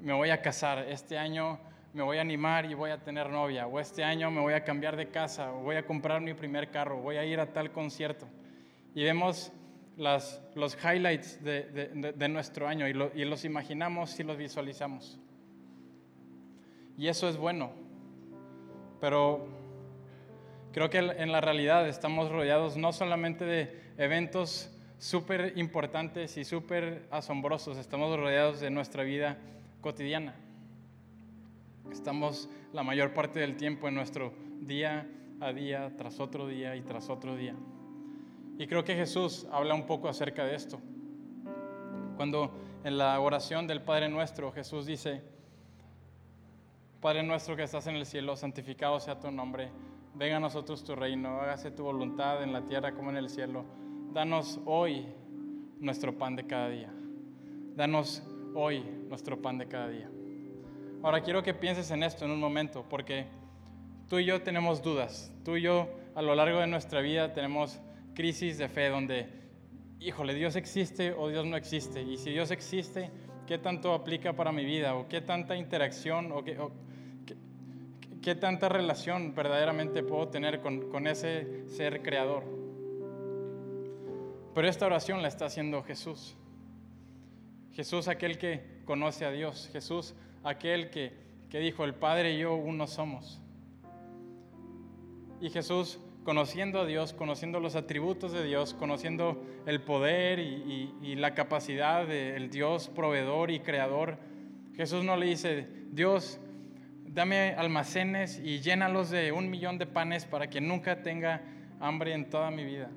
me 0.00 0.12
voy 0.12 0.30
a 0.30 0.40
casar, 0.40 0.86
este 0.88 1.18
año 1.18 1.58
me 1.92 2.02
voy 2.02 2.18
a 2.18 2.22
animar 2.22 2.64
y 2.64 2.74
voy 2.74 2.90
a 2.90 2.98
tener 2.98 3.28
novia, 3.28 3.66
o 3.66 3.78
este 3.78 4.02
año 4.02 4.30
me 4.30 4.40
voy 4.40 4.54
a 4.54 4.64
cambiar 4.64 4.96
de 4.96 5.08
casa, 5.08 5.52
o 5.52 5.62
voy 5.62 5.76
a 5.76 5.84
comprar 5.84 6.20
mi 6.20 6.32
primer 6.34 6.70
carro, 6.70 6.98
voy 7.00 7.16
a 7.16 7.24
ir 7.24 7.38
a 7.38 7.52
tal 7.52 7.70
concierto. 7.70 8.26
Y 8.94 9.04
vemos 9.04 9.52
los 9.96 10.78
highlights 10.82 11.42
de, 11.44 12.12
de, 12.16 12.28
nuestro 12.28 12.66
año 12.66 12.88
y, 12.88 13.20
y 13.20 13.24
los 13.24 13.44
imaginamos 13.44 14.18
y 14.18 14.22
los 14.22 14.36
visualizamos. 14.36 15.18
Y 16.96 17.08
eso 17.08 17.28
es 17.28 17.36
bueno. 17.36 17.72
Pero 19.00 19.48
creo 20.72 20.88
que 20.88 20.98
en 20.98 21.32
la 21.32 21.40
realidad 21.40 21.88
estamos 21.88 22.30
rodeados 22.30 22.76
no 22.76 22.92
solamente 22.92 23.44
de 23.44 23.82
eventos 23.98 24.70
súper 24.98 25.54
importantes 25.56 26.36
y 26.36 26.44
súper 26.44 27.06
asombrosos, 27.10 27.76
estamos 27.76 28.16
rodeados 28.16 28.60
de 28.60 28.70
nuestra 28.70 29.02
vida 29.02 29.36
cotidiana. 29.80 30.36
Estamos 31.92 32.48
la 32.72 32.82
mayor 32.82 33.12
parte 33.12 33.38
del 33.38 33.56
tiempo 33.56 33.86
en 33.86 33.94
nuestro 33.94 34.32
día 34.60 35.06
a 35.40 35.52
día, 35.52 35.92
tras 35.96 36.20
otro 36.20 36.46
día 36.46 36.74
y 36.74 36.80
tras 36.80 37.10
otro 37.10 37.36
día. 37.36 37.54
Y 38.58 38.66
creo 38.66 38.82
que 38.82 38.94
Jesús 38.94 39.46
habla 39.52 39.74
un 39.74 39.84
poco 39.84 40.08
acerca 40.08 40.44
de 40.44 40.54
esto. 40.54 40.80
Cuando 42.16 42.50
en 42.82 42.96
la 42.96 43.20
oración 43.20 43.66
del 43.66 43.82
Padre 43.82 44.08
nuestro 44.08 44.50
Jesús 44.52 44.86
dice, 44.86 45.22
Padre 47.02 47.22
nuestro 47.22 47.56
que 47.56 47.64
estás 47.64 47.86
en 47.86 47.96
el 47.96 48.06
cielo, 48.06 48.36
santificado 48.36 48.98
sea 48.98 49.20
tu 49.20 49.30
nombre, 49.30 49.70
venga 50.14 50.38
a 50.38 50.40
nosotros 50.40 50.82
tu 50.82 50.96
reino, 50.96 51.40
hágase 51.42 51.70
tu 51.72 51.84
voluntad 51.84 52.42
en 52.42 52.54
la 52.54 52.64
tierra 52.64 52.94
como 52.94 53.10
en 53.10 53.18
el 53.18 53.28
cielo. 53.28 53.66
Danos 54.14 54.60
hoy 54.64 55.06
nuestro 55.78 56.16
pan 56.16 56.36
de 56.36 56.46
cada 56.46 56.70
día. 56.70 56.90
Danos 57.76 58.22
hoy 58.54 58.82
nuestro 59.08 59.42
pan 59.42 59.58
de 59.58 59.68
cada 59.68 59.88
día. 59.88 60.10
Ahora 61.02 61.20
quiero 61.20 61.42
que 61.42 61.52
pienses 61.52 61.90
en 61.90 62.04
esto 62.04 62.24
en 62.24 62.30
un 62.30 62.38
momento, 62.38 62.84
porque 62.88 63.26
tú 64.08 64.20
y 64.20 64.24
yo 64.24 64.40
tenemos 64.42 64.82
dudas. 64.82 65.32
Tú 65.44 65.56
y 65.56 65.62
yo 65.62 65.88
a 66.14 66.22
lo 66.22 66.36
largo 66.36 66.60
de 66.60 66.68
nuestra 66.68 67.00
vida 67.00 67.32
tenemos 67.32 67.80
crisis 68.14 68.56
de 68.56 68.68
fe 68.68 68.88
donde, 68.88 69.28
híjole, 69.98 70.32
Dios 70.34 70.54
existe 70.54 71.12
o 71.12 71.28
Dios 71.28 71.44
no 71.44 71.56
existe. 71.56 72.02
Y 72.02 72.18
si 72.18 72.30
Dios 72.30 72.52
existe, 72.52 73.10
¿qué 73.48 73.58
tanto 73.58 73.94
aplica 73.94 74.34
para 74.34 74.52
mi 74.52 74.64
vida? 74.64 74.94
¿O 74.94 75.08
qué 75.08 75.20
tanta 75.20 75.56
interacción 75.56 76.30
o 76.30 76.44
qué, 76.44 78.34
tanta 78.36 78.68
relación 78.68 79.34
verdaderamente 79.34 80.04
puedo 80.04 80.28
tener 80.28 80.60
con, 80.60 80.88
con 80.88 81.08
ese 81.08 81.68
ser 81.68 82.02
creador? 82.02 82.44
Pero 84.54 84.68
esta 84.68 84.86
oración 84.86 85.20
la 85.20 85.26
está 85.26 85.46
haciendo 85.46 85.82
Jesús. 85.82 86.36
Jesús 87.72 88.06
aquel 88.06 88.38
que 88.38 88.82
conoce 88.84 89.24
a 89.24 89.32
Dios. 89.32 89.68
Jesús 89.72 90.14
aquel 90.44 90.90
que, 90.90 91.12
dijo, 91.50 91.84
el 91.84 91.94
Padre 91.94 92.34
y 92.34 92.38
yo 92.38 92.54
uno 92.54 92.86
somos. 92.86 93.40
Y 95.40 95.50
Jesús, 95.50 95.98
conociendo 96.24 96.80
a 96.80 96.86
Dios, 96.86 97.12
conociendo 97.12 97.60
los 97.60 97.74
atributos 97.76 98.32
de 98.32 98.44
Dios, 98.44 98.74
conociendo 98.74 99.42
el 99.66 99.80
poder 99.80 100.38
y, 100.38 101.16
la 101.16 101.34
capacidad 101.34 102.06
del 102.06 102.50
Dios 102.50 102.88
proveedor 102.88 103.50
y 103.50 103.60
creador, 103.60 104.18
Jesús 104.76 105.04
no 105.04 105.16
le 105.16 105.26
dice, 105.26 105.68
Dios, 105.90 106.40
dame 107.06 107.54
almacenes 107.56 108.40
y 108.42 108.60
llénalos 108.60 109.10
de 109.10 109.32
un 109.32 109.50
millón 109.50 109.78
de 109.78 109.86
panes 109.86 110.24
para 110.24 110.48
que 110.48 110.60
nunca 110.60 111.02
tenga 111.02 111.42
hambre 111.80 112.14
en 112.14 112.30
toda 112.30 112.50
mi 112.50 112.64
vida. 112.64 112.90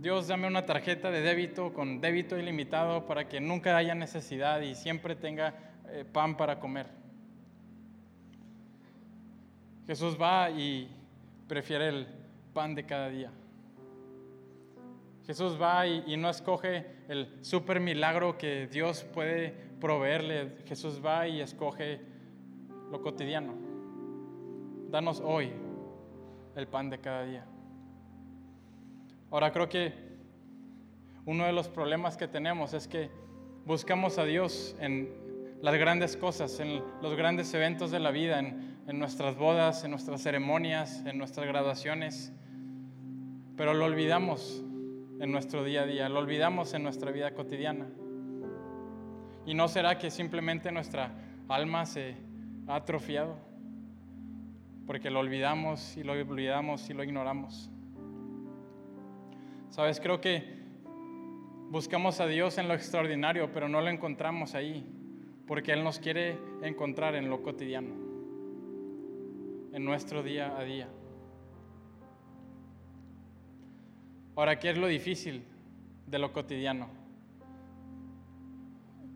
Dios, 0.00 0.28
dame 0.28 0.46
una 0.46 0.64
tarjeta 0.64 1.10
de 1.10 1.20
débito 1.20 1.74
con 1.74 2.00
débito 2.00 2.38
ilimitado 2.38 3.04
para 3.04 3.28
que 3.28 3.38
nunca 3.38 3.76
haya 3.76 3.94
necesidad 3.94 4.62
y 4.62 4.74
siempre 4.74 5.14
tenga 5.14 5.69
eh, 5.92 6.04
pan 6.04 6.36
para 6.36 6.58
comer. 6.58 6.86
Jesús 9.86 10.16
va 10.20 10.50
y 10.50 10.88
prefiere 11.48 11.88
el 11.88 12.06
pan 12.52 12.74
de 12.74 12.86
cada 12.86 13.08
día. 13.08 13.32
Jesús 15.26 15.60
va 15.60 15.86
y, 15.86 16.16
no 16.16 16.28
escoge 16.28 16.86
el 17.08 17.28
super 17.40 17.78
milagro 17.78 18.36
que 18.36 18.66
Dios 18.66 19.04
puede 19.04 19.50
proveerle. 19.80 20.56
Jesús 20.66 21.00
va 21.04 21.28
y 21.28 21.40
escoge 21.40 22.00
lo 22.90 23.00
cotidiano. 23.00 23.54
Danos 24.90 25.20
hoy 25.24 25.52
el 26.56 26.66
pan 26.66 26.90
de 26.90 26.98
cada 26.98 27.24
día. 27.24 27.44
Ahora 29.30 29.52
creo 29.52 29.68
que 29.68 29.92
uno 31.26 31.46
de 31.46 31.52
los 31.52 31.68
problemas 31.68 32.16
que 32.16 32.26
tenemos 32.26 32.74
es 32.74 32.88
que 32.88 33.10
buscamos 33.64 34.18
a 34.18 34.24
Dios 34.24 34.74
en 34.80 35.29
las 35.62 35.74
grandes 35.74 36.16
cosas, 36.16 36.58
en 36.60 36.82
los 37.02 37.16
grandes 37.16 37.52
eventos 37.52 37.90
de 37.90 38.00
la 38.00 38.10
vida, 38.10 38.38
en, 38.38 38.98
nuestras 38.98 39.36
bodas, 39.36 39.84
en 39.84 39.90
nuestras 39.90 40.22
ceremonias, 40.22 41.04
en 41.06 41.18
nuestras 41.18 41.46
graduaciones, 41.46 42.32
pero 43.56 43.74
lo 43.74 43.84
olvidamos 43.84 44.64
en 45.20 45.30
nuestro 45.30 45.62
día 45.62 45.82
a 45.82 45.86
día, 45.86 46.08
lo 46.08 46.18
olvidamos 46.18 46.72
en 46.74 46.82
nuestra 46.82 47.12
vida 47.12 47.34
cotidiana. 47.34 47.86
¿Y 49.46 49.54
no 49.54 49.68
será 49.68 49.98
que 49.98 50.10
simplemente 50.10 50.72
nuestra 50.72 51.12
alma 51.48 51.86
se 51.86 52.16
ha 52.66 52.76
atrofiado? 52.76 53.36
Porque 54.86 55.10
lo 55.10 55.20
olvidamos 55.20 55.96
y 55.96 56.02
lo 56.02 56.12
olvidamos 56.12 56.88
y 56.88 56.94
lo 56.94 57.04
ignoramos. 57.04 57.70
Sabes, 59.68 60.00
creo 60.00 60.20
que 60.20 60.58
buscamos 61.68 62.18
a 62.18 62.26
Dios 62.26 62.58
en 62.58 62.66
lo 62.66 62.74
extraordinario, 62.74 63.52
pero 63.52 63.68
no 63.68 63.80
lo 63.82 63.88
encontramos 63.88 64.54
ahí 64.54 64.99
porque 65.50 65.72
Él 65.72 65.82
nos 65.82 65.98
quiere 65.98 66.38
encontrar 66.62 67.16
en 67.16 67.28
lo 67.28 67.42
cotidiano, 67.42 67.92
en 69.72 69.84
nuestro 69.84 70.22
día 70.22 70.56
a 70.56 70.62
día. 70.62 70.86
Ahora, 74.36 74.60
¿qué 74.60 74.70
es 74.70 74.78
lo 74.78 74.86
difícil 74.86 75.42
de 76.06 76.18
lo 76.20 76.32
cotidiano? 76.32 76.86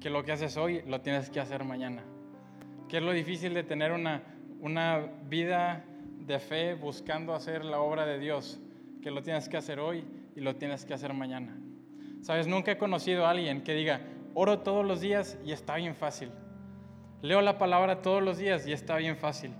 Que 0.00 0.10
lo 0.10 0.24
que 0.24 0.32
haces 0.32 0.56
hoy 0.56 0.82
lo 0.88 1.02
tienes 1.02 1.30
que 1.30 1.38
hacer 1.38 1.62
mañana. 1.62 2.02
¿Qué 2.88 2.96
es 2.96 3.02
lo 3.04 3.12
difícil 3.12 3.54
de 3.54 3.62
tener 3.62 3.92
una, 3.92 4.24
una 4.58 5.06
vida 5.28 5.84
de 6.18 6.40
fe 6.40 6.74
buscando 6.74 7.32
hacer 7.32 7.64
la 7.64 7.78
obra 7.78 8.06
de 8.06 8.18
Dios? 8.18 8.58
Que 9.04 9.12
lo 9.12 9.22
tienes 9.22 9.48
que 9.48 9.56
hacer 9.56 9.78
hoy 9.78 10.04
y 10.34 10.40
lo 10.40 10.56
tienes 10.56 10.84
que 10.84 10.94
hacer 10.94 11.14
mañana. 11.14 11.56
Sabes, 12.22 12.48
nunca 12.48 12.72
he 12.72 12.76
conocido 12.76 13.24
a 13.24 13.30
alguien 13.30 13.62
que 13.62 13.72
diga, 13.72 14.00
oro 14.34 14.60
todos 14.60 14.84
los 14.84 15.00
días 15.00 15.38
y 15.44 15.52
está 15.52 15.76
bien 15.76 15.94
fácil. 15.94 16.30
Leo 17.22 17.40
la 17.40 17.56
palabra 17.56 18.02
todos 18.02 18.22
los 18.22 18.36
días 18.36 18.66
y 18.66 18.72
está 18.72 18.96
bien 18.96 19.16
fácil. 19.16 19.52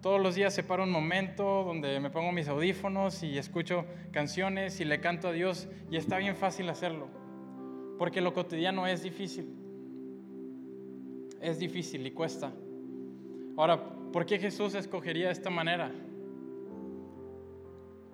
Todos 0.00 0.20
los 0.20 0.36
días 0.36 0.54
separo 0.54 0.84
un 0.84 0.90
momento 0.90 1.64
donde 1.64 1.98
me 2.00 2.10
pongo 2.10 2.30
mis 2.32 2.48
audífonos 2.48 3.22
y 3.22 3.38
escucho 3.38 3.84
canciones 4.12 4.80
y 4.80 4.84
le 4.84 5.00
canto 5.00 5.28
a 5.28 5.32
Dios 5.32 5.68
y 5.90 5.96
está 5.96 6.18
bien 6.18 6.36
fácil 6.36 6.68
hacerlo. 6.68 7.08
Porque 7.98 8.20
lo 8.20 8.32
cotidiano 8.32 8.86
es 8.86 9.02
difícil. 9.02 9.52
Es 11.40 11.58
difícil 11.58 12.06
y 12.06 12.12
cuesta. 12.12 12.52
Ahora, 13.56 13.82
¿por 14.12 14.26
qué 14.26 14.38
Jesús 14.38 14.74
escogería 14.74 15.30
esta 15.30 15.50
manera? 15.50 15.90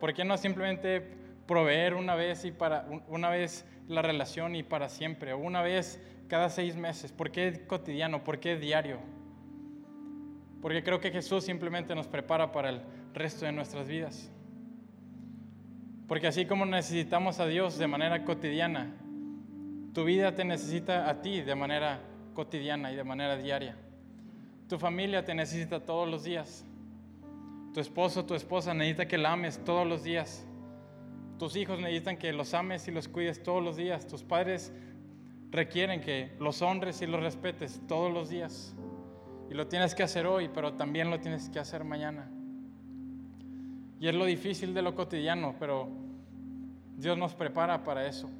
¿Por 0.00 0.14
qué 0.14 0.24
no 0.24 0.36
simplemente 0.36 1.21
proveer 1.52 1.92
una 1.92 2.14
vez 2.14 2.46
y 2.46 2.50
para 2.50 2.86
una 3.08 3.28
vez 3.28 3.66
la 3.86 4.00
relación 4.00 4.56
y 4.56 4.62
para 4.62 4.88
siempre, 4.88 5.34
o 5.34 5.38
una 5.38 5.60
vez 5.60 6.00
cada 6.26 6.48
seis 6.48 6.76
meses. 6.76 7.12
¿Por 7.12 7.30
qué 7.30 7.66
cotidiano? 7.66 8.24
¿Por 8.24 8.40
qué 8.40 8.56
diario? 8.56 8.96
Porque 10.62 10.82
creo 10.82 10.98
que 10.98 11.10
Jesús 11.10 11.44
simplemente 11.44 11.94
nos 11.94 12.06
prepara 12.06 12.52
para 12.52 12.70
el 12.70 12.80
resto 13.12 13.44
de 13.44 13.52
nuestras 13.52 13.86
vidas. 13.86 14.30
Porque 16.08 16.26
así 16.26 16.46
como 16.46 16.64
necesitamos 16.64 17.38
a 17.38 17.46
Dios 17.46 17.76
de 17.76 17.86
manera 17.86 18.24
cotidiana, 18.24 18.90
tu 19.92 20.04
vida 20.04 20.34
te 20.34 20.46
necesita 20.46 21.10
a 21.10 21.20
ti 21.20 21.42
de 21.42 21.54
manera 21.54 22.00
cotidiana 22.32 22.90
y 22.92 22.96
de 22.96 23.04
manera 23.04 23.36
diaria. 23.36 23.76
Tu 24.70 24.78
familia 24.78 25.22
te 25.22 25.34
necesita 25.34 25.80
todos 25.80 26.08
los 26.08 26.24
días. 26.24 26.64
Tu 27.74 27.80
esposo, 27.80 28.24
tu 28.24 28.34
esposa 28.34 28.72
necesita 28.72 29.06
que 29.06 29.18
la 29.18 29.32
ames 29.32 29.62
todos 29.62 29.86
los 29.86 30.02
días. 30.02 30.46
Tus 31.42 31.56
hijos 31.56 31.80
necesitan 31.80 32.18
que 32.18 32.32
los 32.32 32.54
ames 32.54 32.86
y 32.86 32.92
los 32.92 33.08
cuides 33.08 33.42
todos 33.42 33.60
los 33.60 33.76
días. 33.76 34.06
Tus 34.06 34.22
padres 34.22 34.72
requieren 35.50 36.00
que 36.00 36.30
los 36.38 36.62
honres 36.62 37.02
y 37.02 37.06
los 37.08 37.20
respetes 37.20 37.80
todos 37.88 38.12
los 38.12 38.28
días. 38.28 38.76
Y 39.50 39.54
lo 39.54 39.66
tienes 39.66 39.96
que 39.96 40.04
hacer 40.04 40.24
hoy, 40.24 40.48
pero 40.54 40.74
también 40.74 41.10
lo 41.10 41.18
tienes 41.18 41.48
que 41.48 41.58
hacer 41.58 41.82
mañana. 41.82 42.30
Y 43.98 44.06
es 44.06 44.14
lo 44.14 44.24
difícil 44.24 44.72
de 44.72 44.82
lo 44.82 44.94
cotidiano, 44.94 45.56
pero 45.58 45.88
Dios 46.96 47.18
nos 47.18 47.34
prepara 47.34 47.82
para 47.82 48.06
eso. 48.06 48.30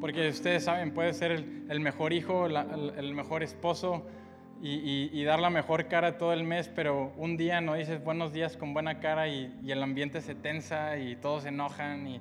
Porque 0.00 0.28
ustedes 0.28 0.62
saben, 0.62 0.94
puede 0.94 1.14
ser 1.14 1.32
el, 1.68 1.80
mejor 1.80 2.12
hijo, 2.12 2.46
el, 2.46 3.12
mejor 3.12 3.42
esposo 3.42 4.06
y, 4.64 5.24
dar 5.24 5.40
la 5.40 5.50
mejor 5.50 5.88
cara 5.88 6.18
todo 6.18 6.32
el 6.32 6.44
mes, 6.44 6.68
pero 6.68 7.12
un 7.16 7.36
día 7.36 7.60
no 7.60 7.74
dices 7.74 8.02
buenos 8.02 8.32
días 8.32 8.56
con 8.56 8.72
buena 8.72 9.00
cara 9.00 9.26
y, 9.26 9.52
el 9.66 9.82
ambiente 9.82 10.20
se 10.20 10.36
tensa 10.36 10.98
y 10.98 11.16
todos 11.16 11.42
se 11.42 11.48
enojan 11.48 12.06
y, 12.06 12.20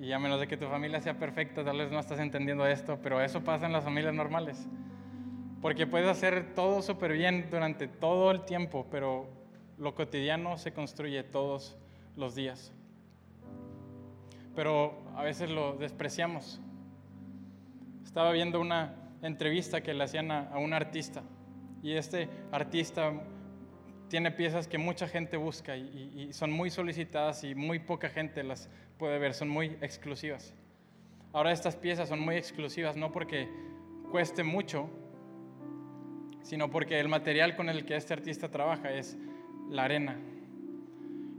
y 0.00 0.12
a 0.12 0.20
menos 0.20 0.38
de 0.38 0.46
que 0.46 0.56
tu 0.56 0.66
familia 0.66 1.00
sea 1.00 1.18
perfecta, 1.18 1.64
tal 1.64 1.78
vez 1.78 1.90
no 1.90 1.98
estás 1.98 2.20
entendiendo 2.20 2.64
esto, 2.64 3.00
pero 3.02 3.20
eso 3.20 3.42
pasa 3.42 3.66
en 3.66 3.72
las 3.72 3.82
familias 3.82 4.14
normales. 4.14 4.68
Porque 5.60 5.88
puedes 5.88 6.08
hacer 6.08 6.54
todo 6.54 6.80
súper 6.82 7.12
bien 7.14 7.48
durante 7.50 7.88
todo 7.88 8.30
el 8.30 8.44
tiempo, 8.44 8.86
pero 8.92 9.28
lo 9.76 9.96
cotidiano 9.96 10.56
se 10.58 10.72
construye 10.72 11.24
todos 11.24 11.76
los 12.14 12.36
días. 12.36 12.72
Pero 14.54 15.02
a 15.16 15.24
veces 15.24 15.50
lo 15.50 15.72
despreciamos. 15.74 16.60
Estaba 18.04 18.30
viendo 18.30 18.60
una 18.60 18.94
entrevista 19.22 19.80
que 19.80 19.92
le 19.94 20.04
hacían 20.04 20.30
a, 20.30 20.56
un 20.58 20.72
artista 20.72 21.22
y 21.82 21.92
este 21.92 22.28
artista 22.52 23.12
tiene 24.08 24.30
piezas 24.30 24.66
que 24.66 24.78
mucha 24.78 25.06
gente 25.06 25.36
busca 25.36 25.76
y, 25.76 26.32
son 26.32 26.50
muy 26.50 26.70
solicitadas 26.70 27.44
y 27.44 27.54
muy 27.54 27.78
poca 27.78 28.08
gente 28.08 28.42
las 28.42 28.68
puede 28.98 29.18
ver, 29.18 29.34
son 29.34 29.48
muy 29.48 29.76
exclusivas. 29.80 30.54
Ahora 31.32 31.52
estas 31.52 31.76
piezas 31.76 32.08
son 32.08 32.20
muy 32.20 32.36
exclusivas 32.36 32.96
no 32.96 33.12
porque 33.12 33.48
cueste 34.10 34.42
mucho, 34.42 34.88
sino 36.42 36.70
porque 36.70 36.98
el 36.98 37.08
material 37.08 37.54
con 37.54 37.68
el 37.68 37.84
que 37.84 37.96
este 37.96 38.14
artista 38.14 38.50
trabaja 38.50 38.92
es 38.92 39.16
la 39.68 39.84
arena. 39.84 40.18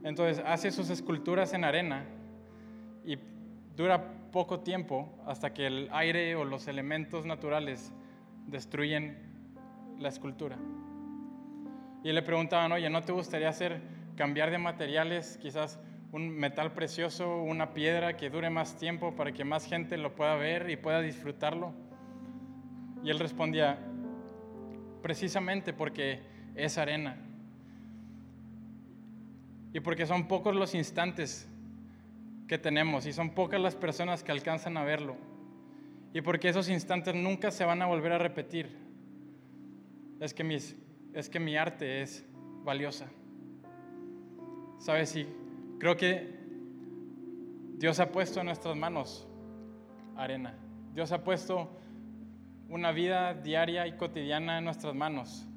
Entonces 0.04 0.44
hace 0.46 0.72
sus 0.72 0.90
esculturas 0.90 1.54
en 1.54 1.64
arena 1.64 2.06
y 3.04 3.18
dura 3.76 4.14
poco 4.32 4.60
tiempo 4.60 5.10
hasta 5.26 5.54
que 5.54 5.66
el 5.66 5.90
aire 5.92 6.36
o 6.36 6.46
los 6.46 6.68
elementos 6.68 7.26
naturales 7.26 7.92
destruyen 8.48 9.29
la 10.00 10.10
escultura. 10.10 10.58
Y 12.04 12.12
le 12.12 12.22
preguntaban, 12.22 12.72
oye, 12.72 12.90
¿no 12.90 13.02
te 13.02 13.12
gustaría 13.12 13.50
hacer, 13.50 13.82
cambiar 14.16 14.52
de 14.52 14.58
materiales, 14.58 15.38
quizás 15.42 15.80
un 16.12 16.30
metal 16.30 16.72
precioso, 16.72 17.42
una 17.42 17.74
piedra 17.74 18.16
que 18.18 18.30
dure 18.30 18.50
más 18.50 18.78
tiempo 18.78 19.16
para 19.16 19.32
que 19.32 19.44
más 19.44 19.66
gente 19.66 19.98
lo 19.98 20.16
pueda 20.16 20.36
ver 20.36 20.70
y 20.70 20.78
pueda 20.78 21.02
disfrutarlo? 21.02 21.74
Y 23.04 23.10
él 23.10 23.20
respondía, 23.20 23.80
precisamente 25.02 25.74
porque 25.74 26.22
es 26.56 26.78
arena. 26.78 27.18
Y 29.74 29.82
porque 29.82 30.06
son 30.06 30.28
pocos 30.28 30.56
los 30.56 30.74
instantes 30.74 31.48
que 32.48 32.58
tenemos 32.58 33.06
y 33.06 33.14
son 33.14 33.30
pocas 33.32 33.62
las 33.62 33.76
personas 33.76 34.24
que 34.24 34.32
alcanzan 34.32 34.78
a 34.78 34.84
verlo. 34.84 35.16
Y 36.14 36.22
porque 36.22 36.50
esos 36.50 36.70
instantes 36.70 37.14
nunca 37.14 37.52
se 37.52 37.66
van 37.66 37.82
a 37.82 37.86
volver 37.86 38.14
a 38.14 38.18
repetir. 38.18 38.89
Es 40.20 40.34
que, 40.34 40.60
es 41.14 41.30
que 41.30 41.40
mi 41.40 41.56
arte 41.56 42.02
es 42.02 42.26
valiosa. 42.64 43.10
¿Sabes? 44.80 45.16
Y 45.16 45.28
creo 45.80 45.96
que 45.98 46.40
Dios 47.78 48.00
ha 48.00 48.12
puesto 48.12 48.40
en 48.40 48.48
nuestras 48.48 48.76
manos 48.76 49.28
arena. 50.16 50.54
Dios 50.94 51.12
ha 51.12 51.24
puesto 51.24 51.70
una 52.68 52.92
vida 52.92 53.34
diaria 53.34 53.88
y 53.88 53.94
cotidiana 53.94 54.60
en 54.60 54.66
nuestras 54.66 54.94
manos, 54.94 55.48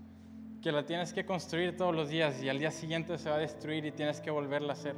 que 0.63 0.73
la 0.73 0.87
tienes 0.87 1.13
que 1.13 1.27
construir 1.27 1.77
todos 1.77 1.95
los 1.95 2.09
días 2.09 2.43
y 2.43 2.49
al 2.49 2.59
día 2.59 2.71
siguiente 2.71 3.19
se 3.19 3.29
va 3.29 3.37
a 3.37 3.39
destruir 3.39 3.85
y 3.85 3.93
tienes 3.93 4.21
que 4.21 4.31
volverla 4.31 4.71
a 4.71 4.73
hacer. 4.73 4.97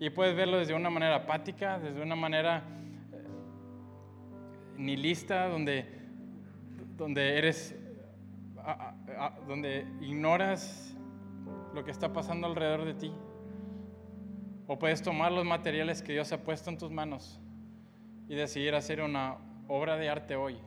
Y 0.00 0.10
puedes 0.10 0.34
verlo 0.34 0.58
desde 0.58 0.74
una 0.74 0.90
manera 0.90 1.16
apática, 1.16 1.78
desde 1.78 2.02
una 2.02 2.16
manera 2.16 2.64
eh, 3.12 3.22
nihilista, 4.76 5.48
donde, 5.48 5.86
donde 6.96 7.38
eres, 7.38 7.74
donde 9.46 9.86
ignoras 10.00 10.96
lo 11.74 11.84
que 11.84 11.90
está 11.90 12.12
pasando 12.12 12.46
alrededor 12.46 12.84
de 12.84 12.94
ti. 12.94 13.12
O 14.66 14.78
puedes 14.78 15.02
tomar 15.02 15.30
los 15.30 15.44
materiales 15.44 16.02
que 16.02 16.12
Dios 16.12 16.32
ha 16.32 16.42
puesto 16.42 16.70
en 16.70 16.78
tus 16.78 16.90
manos 16.90 17.40
y 18.28 18.34
decidir 18.34 18.74
hacer 18.74 19.00
una 19.00 19.38
obra 19.68 19.96
de 19.96 20.08
arte 20.08 20.34
hoy, 20.34 20.58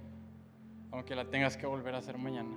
aunque 0.92 1.16
la 1.16 1.26
tengas 1.26 1.58
que 1.58 1.68
volver 1.68 1.96
a 1.96 1.98
hacer 1.98 2.18
mañana. 2.18 2.56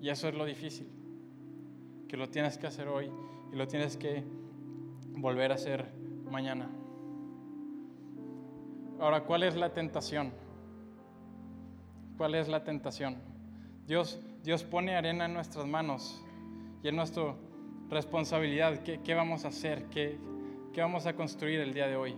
Y 0.00 0.08
eso 0.08 0.28
es 0.28 0.34
lo 0.34 0.44
difícil, 0.44 0.88
que 2.08 2.16
lo 2.16 2.28
tienes 2.28 2.58
que 2.58 2.66
hacer 2.66 2.88
hoy 2.88 3.10
y 3.52 3.56
lo 3.56 3.66
tienes 3.68 3.96
que 3.96 4.24
volver 5.12 5.52
a 5.52 5.54
hacer 5.54 5.86
mañana. 6.24 6.68
Ahora, 9.00 9.24
¿cuál 9.24 9.44
es 9.44 9.54
la 9.56 9.72
tentación? 9.72 10.32
¿Cuál 12.18 12.34
es 12.34 12.48
la 12.48 12.64
tentación? 12.64 13.16
Dios, 13.86 14.20
Dios 14.44 14.62
pone 14.64 14.94
arena 14.94 15.24
en 15.24 15.32
nuestras 15.32 15.66
manos 15.66 16.22
y 16.82 16.88
es 16.88 16.92
nuestra 16.92 17.34
responsabilidad. 17.88 18.82
¿Qué, 18.82 19.00
qué 19.02 19.14
vamos 19.14 19.46
a 19.46 19.48
hacer? 19.48 19.84
¿Qué, 19.86 20.18
¿Qué 20.74 20.82
vamos 20.82 21.06
a 21.06 21.14
construir 21.14 21.60
el 21.60 21.72
día 21.72 21.86
de 21.86 21.96
hoy? 21.96 22.14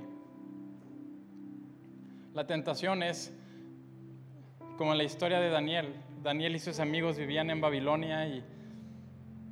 La 2.35 2.49
tentación 2.49 3.05
es 3.05 3.33
como 4.77 4.91
en 4.91 4.99
la 4.99 5.05
historia 5.05 5.39
de 5.39 5.51
Daniel. 5.51 5.95
Daniel 6.25 6.57
y 6.57 6.59
sus 6.59 6.81
amigos 6.81 7.17
vivían 7.17 7.51
en 7.51 7.61
Babilonia 7.61 8.27
y 8.27 8.43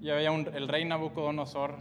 y 0.00 0.10
había 0.10 0.32
el 0.32 0.68
rey 0.68 0.84
Nabucodonosor. 0.84 1.74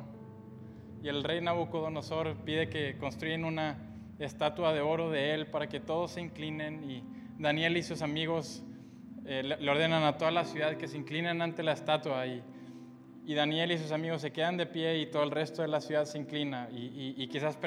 Y 1.03 1.07
el 1.07 1.23
rey 1.23 1.41
Nabucodonosor 1.41 2.35
pide 2.37 2.69
que 2.69 2.97
construyan 2.97 3.45
una 3.45 3.77
estatua 4.19 4.73
de 4.73 4.81
oro 4.81 5.11
de 5.11 5.33
él 5.33 5.47
para 5.47 5.67
que 5.67 5.79
todos 5.79 6.11
se 6.11 6.21
inclinen. 6.21 6.89
Y 6.89 7.03
Daniel 7.39 7.77
y 7.77 7.83
sus 7.83 8.01
amigos 8.01 8.63
eh, 9.25 9.43
le 9.43 9.69
ordenan 9.69 10.03
a 10.03 10.17
toda 10.17 10.31
la 10.31 10.45
ciudad 10.45 10.77
que 10.77 10.87
se 10.87 10.97
inclinen 10.97 11.41
ante 11.41 11.61
la 11.61 11.73
estatua. 11.73 12.25
Y, 12.25 12.41
y, 13.25 13.33
Daniel 13.35 13.71
y 13.71 13.77
sus 13.77 13.91
amigos 13.91 14.21
se 14.21 14.31
quedan 14.31 14.57
de 14.57 14.65
pie 14.65 14.99
y 14.99 15.05
todo 15.07 15.23
el 15.23 15.31
resto 15.31 15.61
de 15.61 15.67
la 15.67 15.81
ciudad 15.81 16.05
se 16.05 16.17
inclina. 16.17 16.69
Y, 16.71 17.13
y 17.15 17.27
quizás 17.27 17.57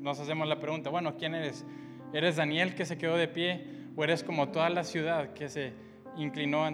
nos 0.00 0.18
hacemos 0.18 0.48
la 0.48 0.58
pregunta, 0.58 0.90
bueno, 0.90 1.16
¿quién 1.16 1.34
eres? 1.34 1.64
¿Eres 2.12 2.36
Daniel 2.36 2.74
que 2.74 2.84
se 2.84 2.98
quedó 2.98 3.16
de 3.16 3.28
pie 3.28 3.64
o 3.94 4.02
eres 4.02 4.24
como 4.24 4.48
toda 4.48 4.70
la 4.70 4.84
ciudad 4.84 5.32
que 5.34 5.48
se 5.48 5.72
inclinó 6.16 6.64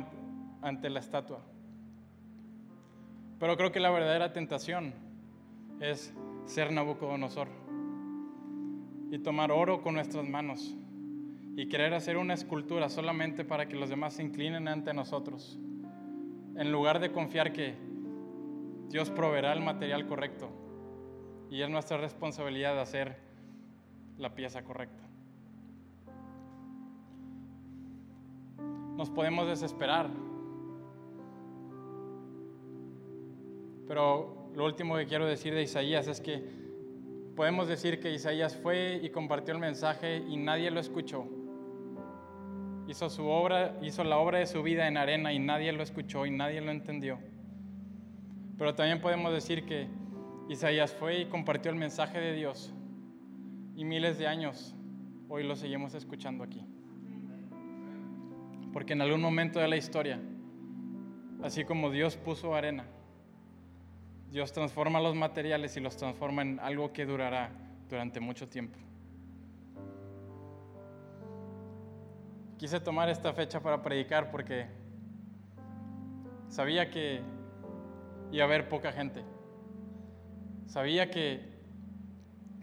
ante 0.63 0.89
la 0.89 1.01
estatua? 1.01 1.45
Pero 3.39 3.57
creo 3.57 3.71
que 3.71 3.81
la 3.81 3.91
verdadera 3.91 4.33
tentación 4.33 4.95
es 5.81 6.15
ser 6.47 6.73
Nabucodonosor 6.73 7.49
y 9.11 9.19
tomar 9.19 9.53
oro 9.53 9.83
con 9.83 9.95
nuestras 9.95 10.25
manos 10.25 10.75
y 11.59 11.66
querer 11.66 11.92
hacer 11.92 12.16
una 12.16 12.35
escultura 12.35 12.88
solamente 12.88 13.44
para 13.44 13.66
que 13.66 13.75
los 13.75 13.88
demás 13.88 14.14
se 14.14 14.23
inclinen 14.23 14.68
ante 14.68 14.94
nosotros, 14.94 15.59
en 16.55 16.71
lugar 16.71 17.01
de 17.01 17.11
confiar 17.11 17.53
que 17.53 17.75
Dios 18.88 19.11
proveerá 19.11 19.55
el 19.55 19.61
material 19.61 20.07
correcto 20.07 20.51
y 21.51 21.61
es 21.61 21.68
nuestra 21.68 21.97
responsabilidad 21.97 22.75
de 22.75 22.81
hacer 22.81 23.16
la 24.18 24.37
pieza 24.37 24.62
correcta. 24.62 25.03
Nos 28.97 29.11
podemos 29.11 29.49
desesperar 29.49 30.09
Pero 33.88 34.51
lo 34.55 34.66
último 34.66 34.97
que 34.97 35.07
quiero 35.07 35.27
decir 35.27 35.55
de 35.55 35.62
Isaías 35.62 36.07
es 36.07 36.21
que 36.21 36.44
podemos 37.35 37.66
decir 37.66 37.99
que 37.99 38.12
Isaías 38.12 38.55
fue 38.55 39.01
y 39.03 39.09
compartió 39.09 39.55
el 39.55 39.61
mensaje 39.61 40.18
y 40.29 40.37
nadie 40.37 40.71
lo 40.71 40.79
escuchó. 40.79 41.38
Hizo 42.88 43.11
su 43.11 43.27
obra, 43.27 43.77
hizo 43.83 44.03
la 44.03 44.16
obra 44.16 44.38
de 44.38 44.46
su 44.46 44.62
vida 44.62 44.88
en 44.88 44.96
arena 44.96 45.31
y 45.33 45.38
nadie 45.38 45.70
lo 45.72 45.83
escuchó 45.83 46.24
y 46.24 46.31
nadie 46.31 46.62
lo 46.62 46.70
entendió. 46.70 47.18
Pero 48.57 48.74
también 48.74 49.03
podemos 49.03 49.31
decir 49.31 49.66
que 49.66 49.88
Isaías 50.48 50.94
fue 50.94 51.20
y 51.20 51.27
compartió 51.27 51.70
el 51.70 51.77
mensaje 51.77 52.18
de 52.18 52.33
Dios 52.33 52.72
y 53.77 53.85
miles 53.85 54.18
de 54.18 54.27
años 54.27 54.74
hoy 55.29 55.44
lo 55.44 55.55
seguimos 55.55 55.92
escuchando 55.92 56.42
aquí. 56.42 56.64
Porque 58.72 58.94
en 58.94 59.03
algún 59.03 59.20
momento 59.20 59.61
de 59.61 59.68
la 59.68 59.77
historia, 59.77 60.18
así 61.42 61.64
como 61.64 61.90
Dios 61.90 62.16
puso 62.16 62.55
arena, 62.55 62.87
Dios 64.31 64.53
transforma 64.53 64.98
los 64.98 65.14
materiales 65.14 65.77
y 65.77 65.81
los 65.81 65.96
transforma 65.96 66.40
en 66.40 66.59
algo 66.61 66.92
que 66.92 67.05
durará 67.05 67.51
durante 67.88 68.18
mucho 68.18 68.48
tiempo. 68.48 68.79
Quise 72.59 72.81
tomar 72.81 73.09
esta 73.09 73.33
fecha 73.33 73.61
para 73.61 73.81
predicar 73.81 74.33
porque 74.33 74.66
sabía 76.49 76.90
que 76.90 77.23
iba 78.33 78.42
a 78.42 78.47
haber 78.47 78.68
poca 78.68 78.90
gente. 78.90 79.23
Sabía 80.66 81.09
que 81.09 81.57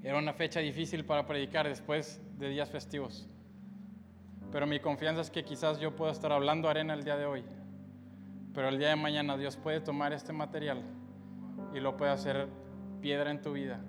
era 0.04 0.18
una 0.18 0.34
fecha 0.34 0.60
difícil 0.60 1.06
para 1.06 1.26
predicar 1.26 1.66
después 1.66 2.22
de 2.38 2.50
días 2.50 2.70
festivos. 2.70 3.30
Pero 4.52 4.68
mi 4.68 4.82
confianza 4.82 5.22
es 5.22 5.32
que 5.32 5.46
quizás 5.46 5.80
yo 5.80 5.96
pueda 5.96 6.12
estar 6.12 6.34
hablando 6.34 6.68
arena 6.68 6.94
el 6.94 7.06
día 7.06 7.16
de 7.16 7.26
hoy. 7.26 7.46
Pero 8.54 8.68
el 8.68 8.78
día 8.78 8.90
de 8.90 8.98
mañana 8.98 9.38
Dios 9.38 9.56
puede 9.56 9.80
tomar 9.80 10.12
este 10.12 10.34
material 10.34 10.84
y 11.74 11.80
lo 11.80 11.96
puede 11.96 12.12
hacer 12.12 12.50
piedra 13.00 13.32
en 13.32 13.42
tu 13.42 13.54
vida 13.54 13.80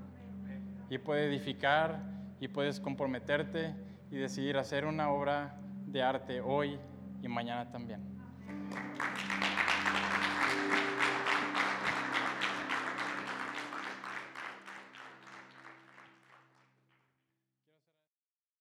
y 0.88 0.99
puede 0.99 1.27
edificar 1.27 2.01
y 2.38 2.47
puedes 2.47 2.79
comprometerte 2.79 3.75
y 4.12 4.16
decidir 4.16 4.57
hacer 4.57 4.87
una 4.87 5.11
obra 5.11 5.59
de 5.97 6.03
arte 6.03 6.43
hoy 6.43 6.79
y 7.23 7.29
mañana 7.29 7.73
también. 7.73 8.03